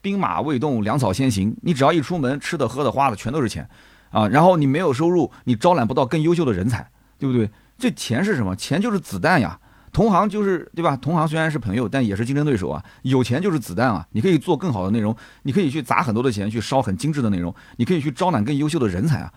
[0.00, 1.56] 兵马未动，粮草先行。
[1.62, 3.68] 你只要一出门，吃的、喝的、花的全都是钱
[4.10, 4.28] 啊。
[4.28, 7.50] 然后你没有收入，你招揽不到更优秀的人才，对不对？
[7.76, 8.54] 这钱是什么？
[8.54, 9.58] 钱就是子弹呀。
[9.96, 10.94] 同行就是对吧？
[10.94, 12.84] 同行虽然是朋友，但也是竞争对手啊。
[13.00, 14.06] 有钱就是子弹啊！
[14.12, 19.32] 你可以做更好的内容，你可以去砸很多的钱去烧很精致的内容，你可以去招揽更优秀的人才啊，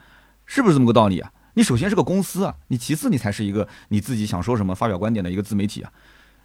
[0.45, 1.31] 是不是这么个道理啊？
[1.53, 5.89] 你首先是个公司啊，你其次你才是一个你自己想说什么发表观点的一个自媒体啊。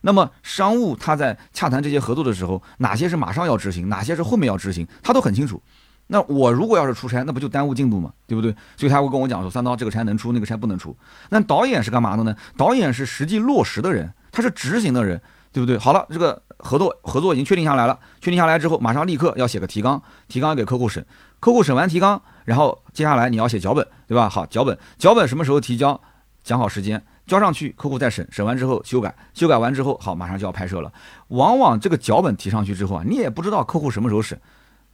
[0.03, 5.61] 那么商务他在洽谈这些合作的时候，哪些是马上要执行，哪些是后面要执行，他都很清楚。
[6.06, 8.12] 那我如果要是出差，那不就耽误进度吗？
[8.26, 8.54] 对不对？
[8.76, 10.94] 所以他会跟我讲说，三刀这个差能出，那个差不能出。
[11.30, 12.36] 那导演是干嘛的呢？
[12.56, 15.78] 导演是实际落实的人，他是执行的人，对不对？
[15.78, 21.04] 好了，这个合作合作已经确定下来了，确定下来之后，马上立刻要写个提纲，提纲给客户审，
[21.40, 24.28] 客户审完提纲，然后接下来你要写脚本，对吧？
[24.28, 25.98] 好，脚本脚本什么时候提交？
[26.42, 30.92] 讲好时间，交上去，客户再审，审完之后修改，修改完之后，好，马上就要拍摄了。
[31.28, 34.38] 往往这个脚本提上去之后啊，你也不知道客户什么时候审。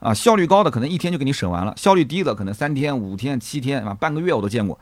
[0.01, 4.79] 啊，效率高的可能一天就给你审完了，效率低的可能三天、五天、七天啊，半个月我都见过。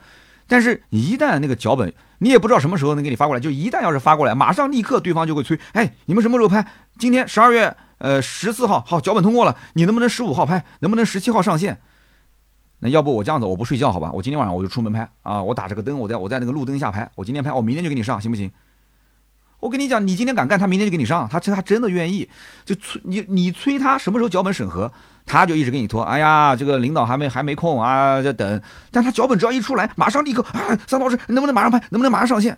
[0.47, 6.65] 但是，一旦那个脚本你也不知道什么时候能给你发过来，就一旦要是发过来，马上立刻对方就会催，哎，你们什么时候拍？
[6.97, 10.65] 今天十二月呃十四号，好，脚本通过了，你能不能十五号拍？
[10.79, 11.79] 能不能十七号上线？
[12.79, 14.09] 那要不我这样子，我不睡觉好吧？
[14.11, 18.49] 我今天晚上我就出门拍啊，我打这个灯，我在我在那个路灯下拍，我今天拍，我明天就给你上，行不行？
[19.59, 21.27] 我跟你讲，你今天敢干，他明天就给你上。
[21.29, 22.27] 他他真的愿意，
[22.63, 24.91] 就催你，你催他什么时候脚本审核，
[25.25, 26.01] 他就一直给你拖。
[26.03, 28.61] 哎呀，这个领导还没还没空啊，在等。
[28.89, 32.57] 但他脚本只要一出来，马上立刻啊，三老师能不能马上拍，能不能马上上线？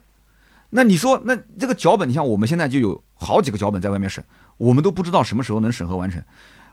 [0.69, 4.23] 那你说，那这个脚本，你像我们现在就有好几个脚本在外面审，
[4.57, 6.21] 我们都不知道什么时候能审核完成。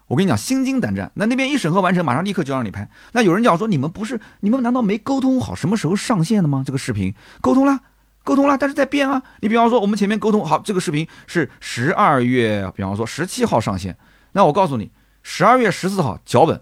[0.09, 1.11] 我跟你讲，心惊胆战。
[1.15, 2.89] 那那边一审核完成，马上立刻就让你拍。
[3.13, 6.63] 那有人讲说，你们不是，你们难道没沟通好什么时候上线的吗？
[6.67, 7.81] 这个视频沟通了。
[8.29, 9.23] 沟通了，但是在变啊！
[9.41, 13.97] 你比方说，我们前面沟通好，这个视频是十二月，比方说十七号上线。
[14.33, 16.61] 那我告诉你，十二月十四号脚本，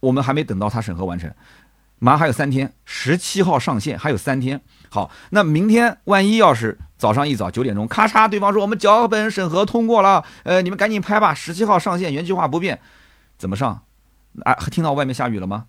[0.00, 1.32] 我们还没等到他审核完成，
[2.00, 4.60] 马上还有三天，十七号上线还有三天。
[4.90, 12.80] 好，那明天万一要是早上一早九点钟，咔嚓，对方说我们脚本审核通过了，呃，你们赶紧拍吧，十七号上线，原计划不变，
[13.38, 13.84] 怎么上？
[14.42, 15.66] 啊，听到外面下雨了吗？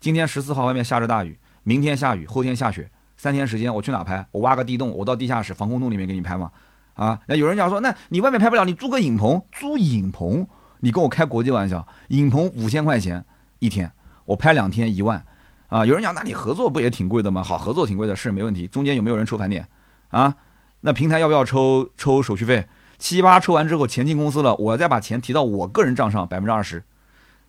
[0.00, 2.90] 今天十四号外面下着大雨，明天下雨，后天下雪。
[3.20, 4.26] 三天时间，我去哪拍？
[4.30, 6.50] 我挖个地洞，我到地下室防空洞里面给你拍吗？
[6.94, 10.46] 啊，那有人讲说，那你外面拍不了，你租个影棚，租影棚，
[10.78, 11.86] 你跟我开国际玩笑？
[12.08, 13.22] 影棚五千块钱
[13.58, 13.92] 一天，
[14.24, 15.22] 我拍两天一万，
[15.68, 17.42] 啊，有人讲，那你合作不也挺贵的吗？
[17.42, 18.66] 好，合作挺贵的，是没问题。
[18.66, 19.68] 中间有没有人抽返点？
[20.08, 20.36] 啊，
[20.80, 22.66] 那平台要不要抽抽手续费？
[22.96, 26.82] 七八抽完之后钱进公司了，我再把钱提到我个人账上百分之二十。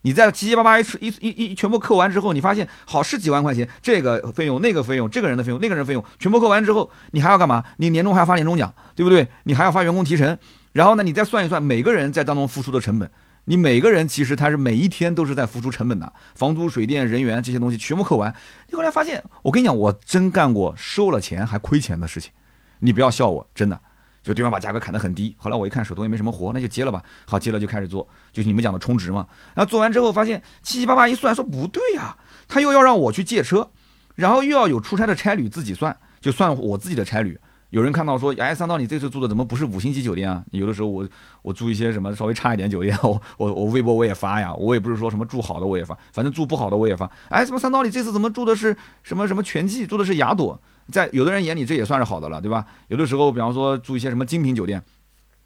[0.03, 7.63] 你在七七八八一次一一一全部扣完之后，你发现好是几万块钱，这个费用、那个费用、这个人的费用、那个人费用全部扣完之后，你还要干嘛？
[7.77, 9.27] 你年终还要发年终奖，对不对？
[9.43, 10.37] 你还要发员工提成，
[10.73, 13.09] 然后呢，你再算一算每个人在当中付出的成本，
[13.45, 18.33] 你每个人其实他是每一天都是在付出成本的，房租、水电、人员这些东西全部扣完，
[18.69, 22.31] 你后来发现，我跟你讲，我真干过收了钱还亏钱的事情，
[22.79, 23.79] 你不要笑我，真的。
[24.23, 27.01] 就对方把价格砍得很低，后来我一看手头也没什么活，那就接了吧。
[27.25, 29.25] 好，接了就开始做，就是你们讲的充值嘛。
[29.55, 32.15] 然后做完之后发现七七八八一算，说不对呀，
[32.47, 33.71] 他又要让我去借车，
[34.15, 37.39] 然后又要有出差的差旅自己算，就算我自己的差旅。
[37.71, 40.43] 有人看到说，哎，三刀你这次住的怎么不是五星级酒店啊？
[40.51, 41.07] 有的时候我
[41.41, 47.10] 我住一些什么稍微差一点酒店， 我我我微博我也发呀，我也不是说什么住好的我也发，反正住不好的我也发。
[47.29, 50.62] 哎，什么三刀你这次怎么住的是什么什么全季，住的是雅朵？
[50.91, 52.65] 在有的人眼里，这也算是好的了，对吧？
[52.89, 54.84] 有的时候，比方说住一些什么精品酒店，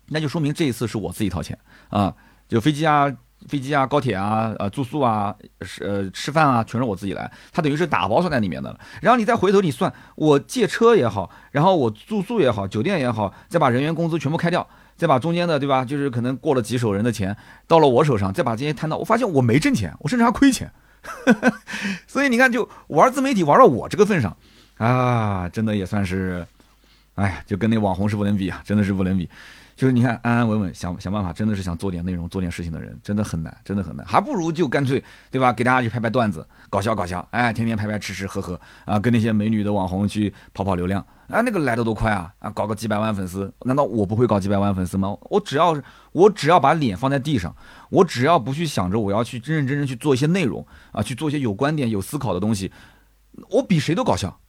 [0.09, 1.57] 那就说明这一次是我自己掏钱
[1.89, 2.13] 啊，
[2.49, 3.11] 就飞机啊、
[3.47, 5.35] 飞机啊、高铁啊、呃住宿啊、
[5.79, 8.79] 呃吃饭啊，全是我自己来，他等于是打包算在里面的了。
[9.01, 17.35] 然后你再回头你算，我借车也好，然后我住宿也好，酒店也好，再把人员工资全部开掉，再把中间的对吧，就是可能过了几手人的钱
[17.67, 20.71] 到了我手上，再把这些摊到，我发现我没挣钱，我甚至还亏钱。
[22.07, 24.35] 所以你看，就玩自媒体玩到我这个份上。
[24.77, 26.45] 啊，真的也算是，
[27.15, 29.29] 哎呀，就跟那网红是不能比啊，真的是不能比。
[29.75, 34.05] 就是你看，安安稳稳想想办法，真的是想做点内容、做点事情的人，真的很难，真的很难。
[34.05, 35.51] 还不如就干脆，对吧？
[35.51, 42.33] 给大家去拍拍段子，搞笑搞笑，哎，天天拍拍吃吃喝喝啊，跟那些美女的网红去跑跑流量啊，那个来的多快啊！
[42.39, 45.17] 啊，搞个几百万粉丝，难道我不会搞几百万粉丝吗？
[45.23, 45.77] 我只要
[46.13, 47.53] 我只要把脸放在地上，
[47.89, 52.71] 我只要不去想着我要去认认真真去做一些内容啊，去做一些有观点、有思考的东西，
[53.49, 54.39] 我比谁都搞笑。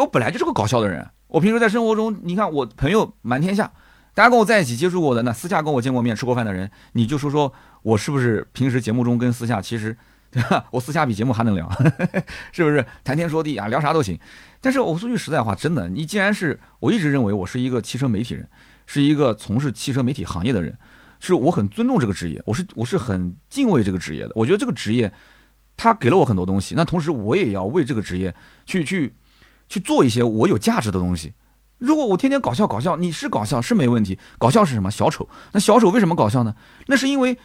[0.00, 3.72] 我本来就是个搞笑的人，我平时在生活中，你看我朋友满天下，
[4.14, 9.96] 大家跟我在一起接触过的，那私下跟我见过面、吃过饭的人，你就说说我是不是平时节目中跟私下其实，
[10.30, 10.64] 对吧？
[10.70, 11.70] 我私下比节目还能聊，
[12.52, 14.18] 是不是谈天说地啊，聊啥都行。
[14.60, 18.48] 但是我说句实在话，真的，你既然是我一直认为我是一个汽车媒体人，
[18.86, 20.76] 是一个从事汽车媒体行业的人，
[21.20, 24.32] 是我很尊重这个职业，我是我是很敬畏这个职业的。
[24.34, 25.12] 我觉得这个职业，
[25.76, 29.14] 他给了我很多东西，那同时我也要为这个职业去去
[29.68, 31.34] 去做一些我有价值的东西。
[31.78, 34.90] 如果我天天搞笑搞笑，你是搞笑是没问题，搞笑是什么？
[34.90, 35.28] 小丑。
[35.52, 36.54] 那小丑为什么搞笑呢？
[36.86, 37.36] 那是因为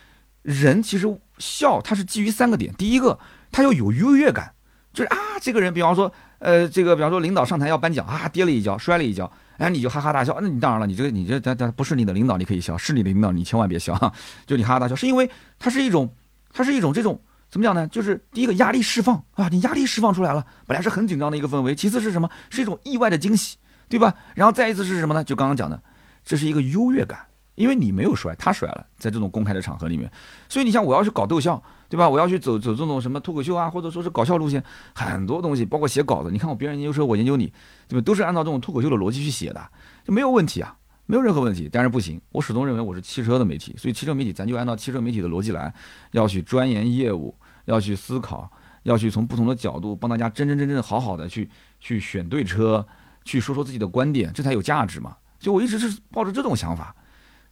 [0.42, 2.74] 人其实笑，它是基于三个点。
[2.76, 3.20] 第一个，
[3.52, 4.54] 他要有优越感，
[4.94, 9.30] 就是啊，这个人，比方说，呃，这个比方说领导上台要颁奖啊，跌了一跤，摔了一跤。
[9.58, 14.14] 哎，你就哈哈大笑，那你当然了，你这个你这咱咱不是你的领导，你可以笑；是你的领导，你千万别笑。
[14.48, 15.30] 就你哈哈大笑，是因为
[15.60, 16.16] 它是一种，
[16.54, 17.86] 它是一种这种怎么讲呢？
[17.90, 21.76] 就是第一个压力释放啊，你压力释放出来了，本来是很紧张的一个氛围。
[21.76, 22.30] 其次是什么？
[22.50, 23.58] 是一种意外的惊喜，
[23.90, 24.16] 对吧？
[24.34, 25.22] 然后再一次是什么呢？
[25.24, 25.84] 就刚刚讲的，
[26.24, 27.20] 这是一个优越感。
[27.56, 30.10] 因为你没有摔，他摔了，在这种公开的场合里面，
[30.48, 32.10] 所以你像我要去搞逗笑，对吧？
[32.10, 34.64] 我要去走走这种什么脱口秀啊，或者说是搞笑路线，
[34.96, 37.52] 很多东西，包括写稿子，你看我别人研究车，我研究你，
[37.90, 38.04] 对吧？
[38.04, 39.62] 都是按照这种脱口秀的逻辑去写的，
[40.06, 41.70] 就没有问题啊，没有任何问题。
[41.72, 45.72] 但是不行，我始终认为我是汽车的媒体，所以汽车媒体咱就按照汽车媒体的逻辑来，
[46.14, 48.52] 要去钻研业务，要去思考，
[48.84, 52.86] 要去从不同的角度帮大家真真正正好好的去去选对车，
[53.24, 55.17] 去说说自己的观点，这才有价值嘛。
[55.39, 56.95] 就我一直是抱着这种想法。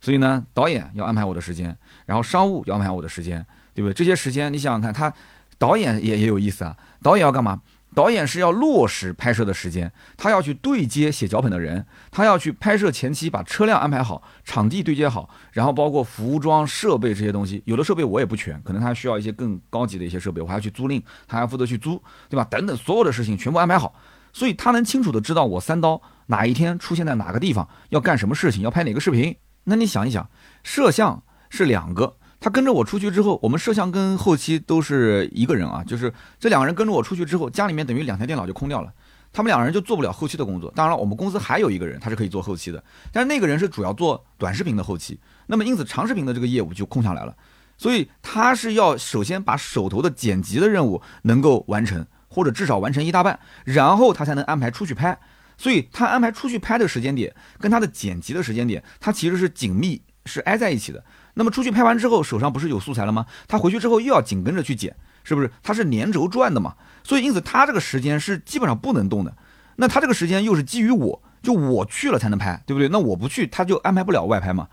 [0.02, 3.94] 所以呢，导演要安排我的时间，然后商务要安排我的时间，对不对？
[3.94, 5.14] 这些时间你想想看，他
[5.58, 6.78] 导演也也有意思啊。
[7.04, 7.62] 导演要干嘛？
[7.96, 17.62] 导演是要落实拍摄的时间，他要去对接写脚本的人，他要去拍摄前期把车辆安排好，场地对接好，然后包括服装设备这些东西。
[17.66, 22.44] 有的设备我也不全，可能他需要一些更高级的一些设备，我还要去租赁，他还要负责去租，对吧？
[22.50, 23.94] 等等，所有的事情全部安排好，
[24.32, 29.36] 所以他能清楚的知道我三刀哪一天出现在哪个地方，要干什么事情，要拍哪个视频。
[29.64, 30.30] 那你想一想，
[30.64, 38.94] 摄像是两个，他跟着我出去之后，我们摄像跟后期都是一个人啊，就是这两个人跟着我出去之后，家里面等于两台电脑就空掉了，
[39.34, 40.72] 他们两个人就做不了后期的工作。
[40.76, 47.36] 当然了，我们公司还有一个人，他是可以做后期的，但是那个人是主要做短视频的后期，那么因此长视频的这个业务就空下来了，
[47.78, 55.20] 所以他是要首先把手头的剪辑的任务能够完成，或者至少完成一大半，然后他才能安排出去拍。
[55.58, 61.04] 所以他安排出去拍的时间点跟他的剪辑的时间点，他其实是紧密是挨在一起的。
[61.34, 63.26] 那么出去拍完之后，手上不是有素材了吗？
[63.48, 65.52] 他回去之后又要紧跟着去剪，是不是？
[65.64, 66.76] 他是连轴转的嘛。
[67.04, 69.34] 所以因此他这个时间是基本上不能动的。
[69.78, 72.90] 那他这个时间又是基于我，就我去了才能拍，对不对？
[72.90, 74.68] 那我不去，他就安排不了外拍嘛。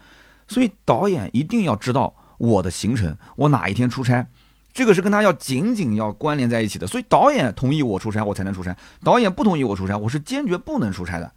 [0.49, 4.27] 所以导演一定要知道我的行程，我哪一天出差。
[4.73, 11.33] 这个是跟他要紧紧要关联在一起的，所以导演同意我出差，我才能出差；导演不同意我出差，我是坚决不能出差的。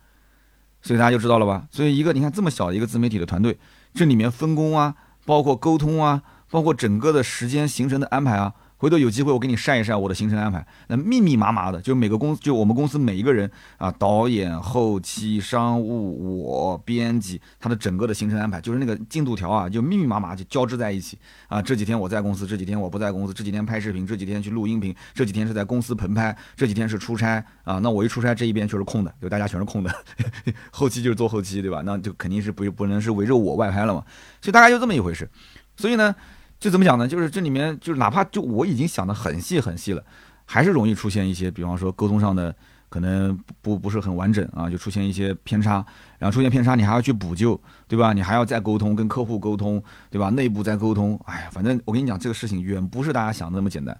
[0.81, 1.65] 所以大家就知道了吧？
[1.71, 3.57] 所以一个你看这么小的一个自媒体的团队，
[3.93, 4.93] 这里面分工啊，
[5.29, 8.55] 包括沟通啊，包括整个的时间行程的安排啊。
[8.79, 21.61] 回头有机会我给你晒一晒我的行程安排，那密密麻麻的，就每个公司就我们公司每一个人啊，导演、后期、商务、我编辑，他的整个的行程安排就是那个进度条啊，就密密麻麻就交织在一起啊。
[21.61, 27.79] 这几天我在公司，这几天我不在公司，这几天拍视频，这几天去录音频，这几天是在公司棚拍，这几天是出差啊。
[27.79, 29.93] 那我一出差，这一边就是空的，就大家全是空的，
[30.71, 31.81] 后期就是做后期，对吧？
[31.85, 34.05] 那就肯定是不不能是围着我外拍了嘛。
[34.39, 35.29] 所以大概就这么一回事。
[35.75, 36.15] 所以呢。
[36.59, 37.07] 就怎么讲呢？
[37.07, 40.03] 就是这里面，就是哪怕就我已经想的很细很细了，
[40.45, 42.53] 还是容易出现一些，比方说沟通上的
[42.89, 45.85] 可能不不是很完整啊，就出现一些偏差，
[46.17, 48.11] 然后出现偏差，你还要去补救，对吧？
[48.11, 50.29] 你还要再沟通，跟客户沟通，对吧？
[50.31, 53.97] 内部再沟通，哎呀，反正我跟你讲，这个事情远不是大家想的那么简单。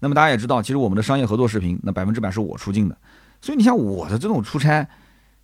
[0.00, 2.96] 那么大家也知道，其实我们的商业合作视频，那百分之百是我出镜的，
[3.42, 4.88] 所以你像我的这种出差。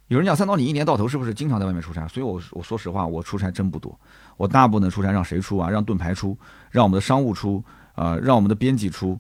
[0.09, 2.07] 有人讲三刀，你一年到头是不是经常在外面出差？
[2.07, 3.99] 所以，我我说实话，我出差真不多。
[4.37, 5.71] 我大部分出差让谁出啊？
[5.71, 6.37] 让盾牌出，
[6.71, 7.63] 让我们的商务出，
[7.95, 9.19] 呃，让我们的编辑出。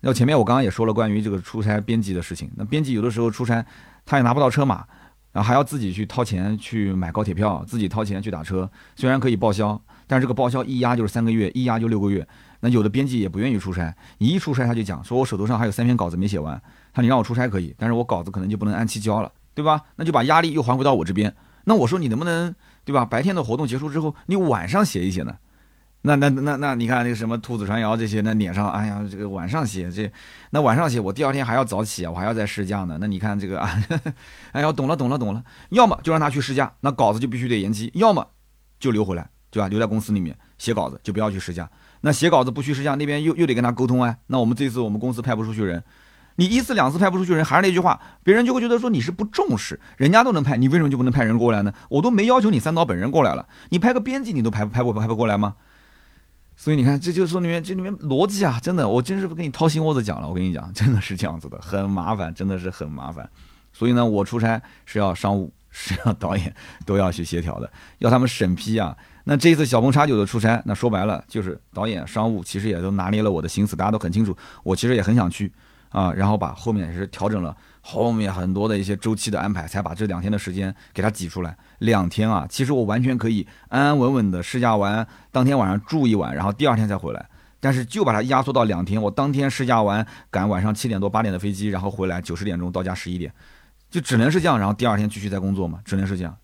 [0.00, 2.50] 那前面我刚刚也说了关于这个出差编辑的事情。
[2.56, 3.64] 那编辑有的时候出差，
[4.04, 4.84] 他也拿不到车马，
[5.32, 8.70] 然后还要自己去掏钱去买高铁票，自己掏钱去打车。
[8.96, 12.26] 虽然可以报销，但是这个报销一压就是三个月，一压就六个月。
[12.60, 16.60] 那有的编辑也不愿意出差，你一出差他就讲说，我手头上还有三篇稿子没写完。
[16.92, 19.30] 他你让我出差可以，但是我稿子可能就不能按期交了。
[19.52, 19.82] 对吧？
[19.96, 21.34] 那就把压力又还回到我这边。
[21.64, 22.54] 那我说你能不能，
[22.84, 23.04] 对吧？
[23.04, 25.36] 白天的活动结束之后，你晚上写一写呢？
[26.02, 30.10] 那那那那，你看那个什么兔子传谣这些，那脸上，哎呀，这个晚上写这，
[30.48, 32.96] 那晚上写我第二天还要早起啊，我还要再试驾呢。
[32.98, 33.70] 那你看这个啊，
[34.52, 35.44] 哎呀，懂了懂了懂了。
[35.68, 38.26] 要么就让他去试驾，那稿子就必须得延期；要么
[38.78, 39.68] 就留回来，对吧？
[39.68, 41.68] 留在公司里面写稿子，就不要去试驾。
[42.00, 44.16] 那写稿子不去试驾，那边又又得跟他沟通啊。
[44.28, 45.84] 那我们这次我们公司派不出去人。
[46.40, 51.70] 你一次两次派不出去人，还是那句话，别人就会觉得说你是不重视，人家都能派，你为什么就不能派人过来呢？
[51.90, 55.56] 我都没要求你三刀本人过来了，你派个编辑你都派派不派不过来吗？
[56.56, 63.28] 所以你看，这就是说里面这里面逻辑啊，真的，我真是不跟你掏心窝子讲了，我跟你讲，真的是这样子的，很麻烦，真的是很麻烦。
[63.74, 66.54] 所以呢，我出差是要商务，是要导演
[66.86, 68.96] 都要去协调的，要他们审批啊。
[69.24, 74.34] 那这一次小鹏叉九的出差，那说白了就是导演、商务其实也都拿捏了我的心思，大家都很清楚，
[74.64, 75.52] 我其实也很想去
[75.90, 81.56] 啊，然后把后面也是调整了后面很多的一些周期的安排，才把这两天的时间给它挤出来。
[81.78, 87.26] 两天啊，其实我完全可以安安稳稳的试驾完，当天晚上住一晚，然后第二天再回来。
[87.62, 93.30] 但是就把它压缩到两天，我当天试驾完，赶晚上七点多八点的飞机，然后回来九十点钟到家十一点，
[93.90, 96.34] 就只能是这样，然后第二天继续再工作嘛，只能是这样。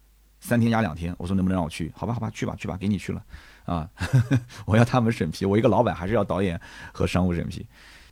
[0.40, 1.90] 三天压两天，我说能不能让我去？
[1.96, 3.22] 好吧，好吧，去吧，去吧，给你去了，
[3.64, 3.88] 啊，
[4.66, 6.60] 我要他们审批，我一个老板还是要导演
[6.92, 7.66] 和商务审批。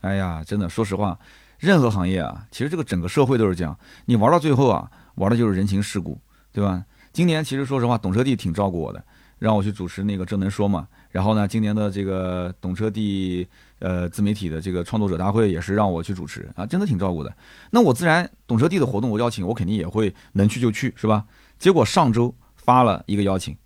[0.05, 1.19] 哎呀，真的，说实话，
[1.59, 3.75] 任何行业啊，其实这个整个社会都是这样，
[4.05, 6.21] 你玩到最后啊，玩的就是人情世故，
[6.53, 6.85] 对吧？
[7.11, 9.03] 今年其实说实话，懂车帝挺照顾我的，
[9.39, 10.87] 让我去主持那个正能说嘛。
[11.09, 13.49] 然后呢，今年的这个懂车帝
[13.79, 17.35] 呃自媒体的这个创作者大会也是让我去主持啊，真的挺照顾的。
[17.71, 21.25] 那我自然懂车帝的活动我邀请，我肯定也会能去就去，是吧？
[21.59, 23.57] 结果上周发了一个邀请，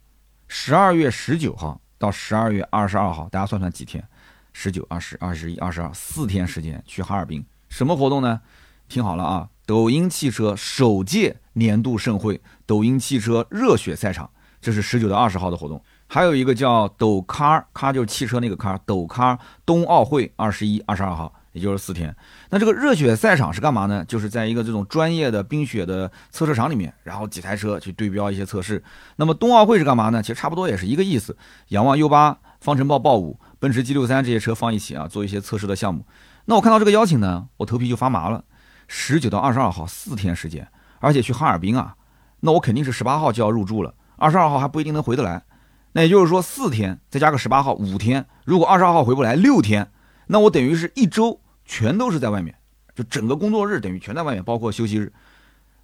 [0.47, 4.07] 十二月十九号到十二月二十二号，大家算算几天？
[4.61, 8.41] 十九、二十、二十一、二十二，四天时间去哈尔滨，什么活动呢？
[8.89, 14.29] 听好了啊，抖音汽车首届年度盛会——抖音汽车热血赛场，
[14.61, 15.81] 这是十九到二十号的活动。
[16.09, 21.33] 还有一个叫抖咖，咖就是汽车那个咖，抖咖冬奥会二十一、二十二号。
[21.53, 22.15] 也就是四天，
[22.51, 24.05] 那这个热血赛场是干嘛呢？
[24.07, 28.81] 就是在一个这种专业的冰雪的测试场里面，然后几台车去对标一些测试。
[29.17, 30.23] 那么冬奥会是干嘛呢？
[30.23, 31.37] 其实差不多也是一个意思。
[31.69, 36.07] 仰望 U 八、方程豹豹五、奔驰 G 六三这些车放一起啊，做一些测试的项目。
[36.45, 38.45] 那我看到这个邀请呢，我头皮就发麻了。
[38.87, 40.67] 十九到二十二号四天时间，
[41.01, 41.97] 而且去哈尔滨啊，
[42.41, 45.45] 那我肯定是十八号就要入住了，二十二号还不一定能回得来。
[45.93, 49.91] 那也就是说四天再加个十八号五天，如果二十二号回不来六天。
[50.29, 52.55] 那我等于是一周全都是在外面，
[52.95, 55.13] 就整个工作日等于全在外面，包括休息日。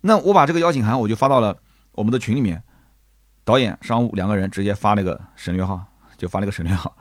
[0.03, 1.57] 那我把这个邀请函我就发到了
[1.93, 2.63] 我们的群里面，
[3.43, 5.83] 导演、商务两个人直接发了个省略号，
[6.17, 6.95] 就发了个省略号，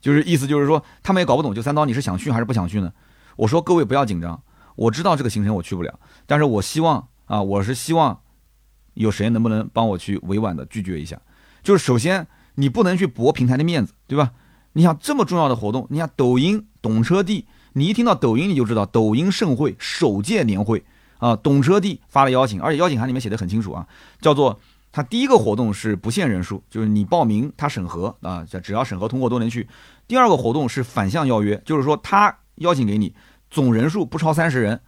[0.00, 2.92] 就是意思就是说他们也搞不懂，就三刀你是想去还是不想去呢？
[3.36, 4.40] 我说各位不要紧张，
[4.76, 8.20] 我知道这个行程我去不了，但是我希望啊，我是希望
[8.94, 11.20] 有谁能不能帮我去委婉的拒绝一下，
[11.62, 14.32] 就是首先你不能去驳平台的面子，对吧？
[14.72, 16.66] 你想这么重要的活动，你想抖音。
[16.80, 20.84] 懂车帝，你一听到抖音你就知道抖音盛会首届年会
[21.18, 21.34] 啊！
[21.34, 23.84] 懂车帝发了邀请，而且邀请函里面写的很清楚啊，
[24.20, 24.60] 叫做
[24.98, 29.68] 他第一个活动是不限人数，就是你报名他审核啊，只要审核通过都能去。
[30.08, 33.14] 第二个活动是反向邀约，就是说他邀请给你，
[33.48, 34.80] 总人数不超三十人。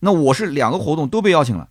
[0.00, 1.68] 那我是两个活动都被邀请了，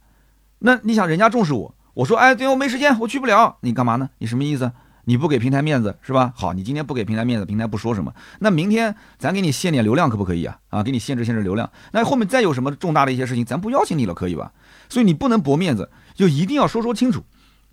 [0.59, 4.11] 那你想人家重视我，我说哎，对我没时间，我去不了，你干嘛呢？
[4.19, 4.71] 你什么意思？
[5.05, 6.33] 你不给平台面子是吧？
[6.35, 8.13] 好，你今天不给平台面子，平台不说什么。
[8.41, 10.59] 那明天咱给你限点流量可不可以啊？
[10.69, 11.67] 啊，给你限制限制流量。
[11.93, 14.51] 那后面再有什么重大的一些事情，咱不邀请你了，可以吧？
[14.87, 17.23] 所以你不能驳面子，就一定要说说清楚，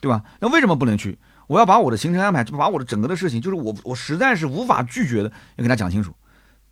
[0.03, 0.23] 对吧？
[0.41, 1.17] 那为什么不能去？
[1.47, 6.13] 我要把我的行程安排，就把我的整个的事情，就是我我实在是无法拒绝的，要跟他讲清楚，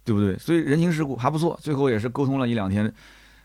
[0.04, 0.36] 对不对？
[0.36, 2.92] 所以人情世故还不错，最后也是沟通了一两天，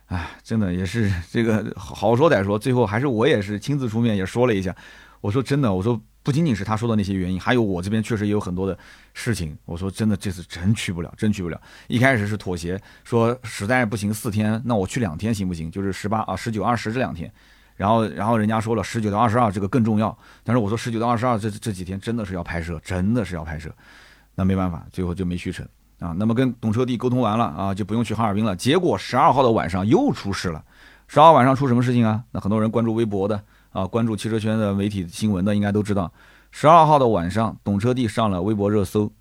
[0.07, 4.75] 哎，真的也是这个好说歹说，最后还是我也是亲自出面也说了一下，
[5.21, 6.01] 我说真的，我说。
[6.25, 8.75] 不仅仅是他说的那些原因，还有我这边确实也有很多的
[9.13, 9.55] 事情。
[9.63, 11.61] 我说真的，这次真去不了，真去不了。
[11.87, 15.69] 一开始是妥协，说实在不行四天，那我去两天行不行？
[15.69, 17.31] 就是十八啊、十九、二十这两天。
[17.75, 20.17] 然后，然后人家说了十九到二十二这个更重要。
[20.43, 23.73] 但是我说十九到二十二这这几天真的是要拍摄，真的是要拍摄。
[24.35, 25.67] 那没办法，最后就没去成
[25.99, 26.13] 啊。
[26.17, 28.55] 那么跟懂车帝沟通完了啊，就不用去哈尔滨了。
[28.55, 30.63] 结果十二号的晚上又出事了。
[31.07, 32.23] 十二号晚上出什么事情啊？
[32.31, 33.41] 那很多人关注微博的。
[33.71, 36.09] 啊，关注汽车圈的媒体新闻的应该都知道，
[36.49, 39.11] 十二号的晚上，懂车帝上了微博热搜。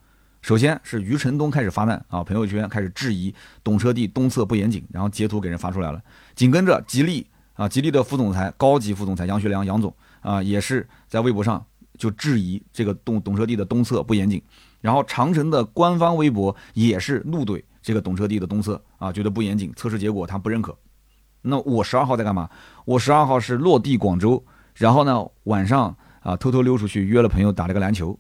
[0.43, 3.35] 首先是余承东开始发难啊，朋友圈开始质疑
[3.65, 6.01] 懂车帝东侧不严谨，然后截图给人发出来了。
[6.37, 11.65] 紧跟着吉利啊，吉利的副总裁、高级副总裁杨学良杨总啊，也是在微博上
[11.97, 14.43] 就质疑这个懂懂车帝的东侧不严谨。
[14.81, 20.77] 然后长城的官方微博也是怒怼这个懂车帝的东侧啊，觉得不严谨，测试结果他不认可。
[21.41, 22.51] 那我十二号在干嘛？
[22.85, 24.45] 我十二号是落地广州，
[24.75, 28.19] 然后呢晚上啊偷偷溜出去约了朋友打了个篮球，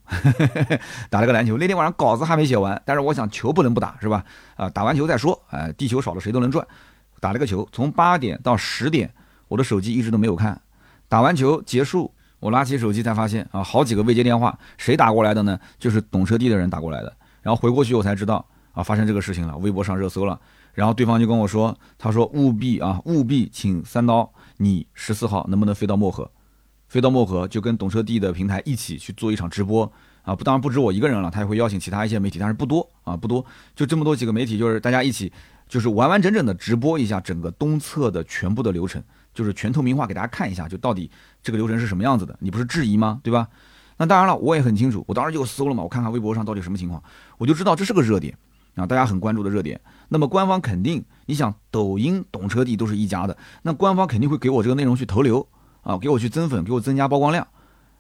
[1.10, 1.56] 打了个篮球。
[1.58, 4.24] 那天晚上稿子还没写完，但是我想球不能不打是吧？
[4.56, 5.42] 啊，打完球再说。
[5.50, 6.66] 哎，地球少了谁都能转。
[7.20, 9.10] 打了个球，从八点到十点，
[9.48, 10.60] 我的手机一直都没有看。
[11.08, 15.58] 打完球结束，我拿起手机才发现啊，好几个未接电话，谁打过来的呢？
[15.78, 17.16] 就是懂车帝的人打过来的。
[17.42, 20.40] 然后回过去我才知道啊，发生这个事情了，微博上热搜了。
[20.72, 26.28] 然后对方就跟我说：“他说务必啊，务必请三刀，你十四号能不能飞到漠河？
[26.88, 29.90] 飞到漠河就跟懂车帝的平台一起去做一场直播
[30.22, 30.34] 啊！
[30.34, 35.32] 不，当然不止我一个人了，他也会邀请其他一些媒体，但是不多啊，不多，就这么多几个媒体，就是大家一起，
[35.68, 39.02] 就是完完整整的直播一下整个东侧的全部的流程，
[39.34, 41.10] 就是全透明化给大家看一下，就到底
[41.42, 42.34] 这个流程是什么样子的。
[42.40, 43.20] 你不是质疑吗？
[43.22, 43.48] 对吧？
[43.96, 47.02] 那当然了，我也很清楚，我当时就搜了嘛，我看看微博上到底什么情况，
[47.36, 48.36] 我就知道这是个热点
[48.74, 49.80] 啊，大家很关注的热点。
[50.08, 55.46] 那么官方肯定，你想抖音、懂车帝都是一家的，那官方肯定会给我这个内容去投流
[55.82, 57.46] 啊，给我去增粉，给我增加曝光量。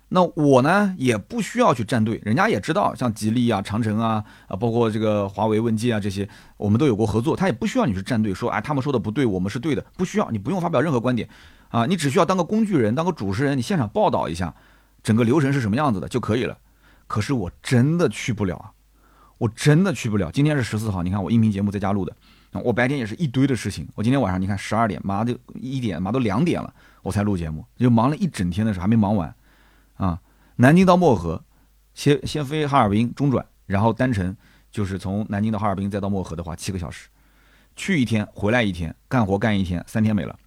[0.08, 11.28] 那我呢也不需要去站队，人家也知道，像吉利啊、长城啊啊，包括这个华为问界啊这些，我们都有过合作，他也不需要你去站队，说哎他们说的不对，我们是对的，不需要，你不用发表任何观点
[11.68, 14.54] 啊，你只需要当个工具人，当个主持人，你现场报道一下。
[15.02, 16.56] 整个流程是什么样子的就可以了，
[17.06, 18.72] 可是我真的去不了啊，
[19.36, 20.30] 我真的去不了。
[20.32, 22.16] 今天是十四号，你看我音频节目在家录的，
[22.64, 23.86] 我白天也是一堆的事情。
[23.94, 29.34] 我今天晚上你看十二点，马上就一点，马上都两点了，我才录节目，就忙了一整天的事还没忙完
[29.94, 30.20] 啊。
[30.56, 31.44] 南京到漠河，
[31.94, 34.36] 先先飞哈尔滨中转，然后单程
[34.70, 37.08] 就是从南京到哈尔滨再到漠河的话七个小时，
[37.74, 40.38] 去一天回来一天，干活干一天，三天没了。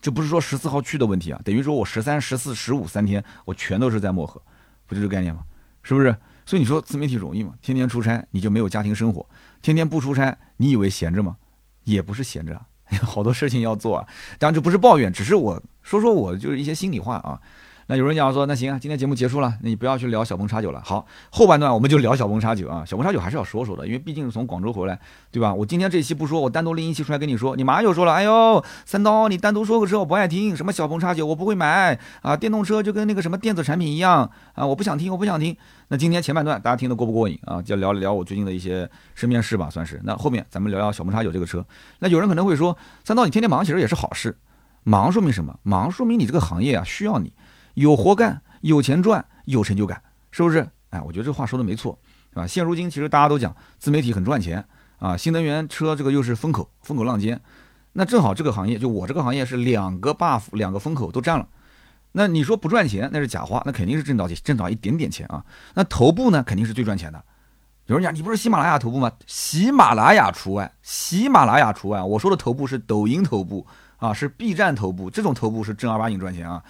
[0.00, 4.40] 这不是说十四号去的问题啊，等于说我十三、十四、十五三天，我全都是在漠河，
[4.86, 5.42] 不就这概念吗？
[5.82, 6.16] 是不是？
[6.44, 7.54] 所以你说自媒体容易吗？
[7.60, 9.28] 天天出差你就没有家庭生活，
[9.62, 11.36] 天天不出差你以为闲着吗？
[11.82, 12.64] 也不是闲着，
[13.02, 14.06] 好多事情要做啊。
[14.38, 17.40] 当然这不是抱怨，只是我说说我就是一些心里话啊。
[17.88, 20.82] 那有人讲说，那行啊，今天节目结束了，那你不要去聊小鹏叉九了。
[20.84, 22.84] 好，后半段我们就聊小鹏叉九啊。
[22.84, 24.98] 小鹏叉九还是要说说的，因为毕竟是从广州回来，
[25.30, 25.54] 对吧？
[25.54, 35.56] 我今天这期不说，我单独拎一期出来跟你说，你马上又说了，哎呦，三刀，你单独说个车我不爱听，什么小鹏叉九我不会买啊，电动车就跟那个什么电子产品一样啊，我不想听，我不想听。
[35.86, 37.62] 那今天前半段大家听得过不过瘾啊？
[37.62, 40.00] 就聊一聊我最近的一些身边事吧，算是。
[40.02, 41.64] 那后面咱们聊聊小鹏叉九这个车。
[42.00, 44.36] 那有人可能会说，三刀你天天忙其实也是好事，
[44.82, 45.56] 忙说明什么？
[45.62, 47.32] 忙说明你这个行业啊需要你。
[47.76, 50.66] 有活干，有钱赚，有成就感，是不是？
[50.88, 51.98] 哎，我觉得这话说的没错，
[52.30, 52.46] 是吧？
[52.46, 54.64] 现如今其实大家都讲自媒体很赚钱
[54.98, 57.38] 啊，新能源车这个又是风口，风口浪尖，
[57.92, 61.46] 那正好这个行业就我这个行业是两个 buff，两个风口都占了。
[62.12, 65.44] 那你说不赚钱那是假话，那肯定是挣到挣到一点点钱啊。
[65.74, 67.22] 那头部呢肯定是最赚钱的。
[67.84, 69.12] 有人讲你不是喜马拉雅头部吗？
[69.26, 72.00] 喜马拉雅除外，喜马拉雅除外。
[72.00, 73.66] 我说的头部是抖音头部
[73.98, 76.64] 啊，是 B 站头部，这种头部是正儿八经赚钱啊。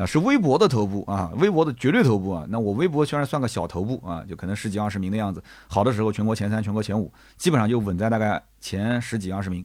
[0.00, 2.46] 啊，是微博的头部啊，微博的绝对头部啊。
[2.48, 9.64] 那我微博虽然算个小头部啊，就可能十几二十名的样子，好的时候全国前三、全国前五，基本上就稳在大概前十几二十名。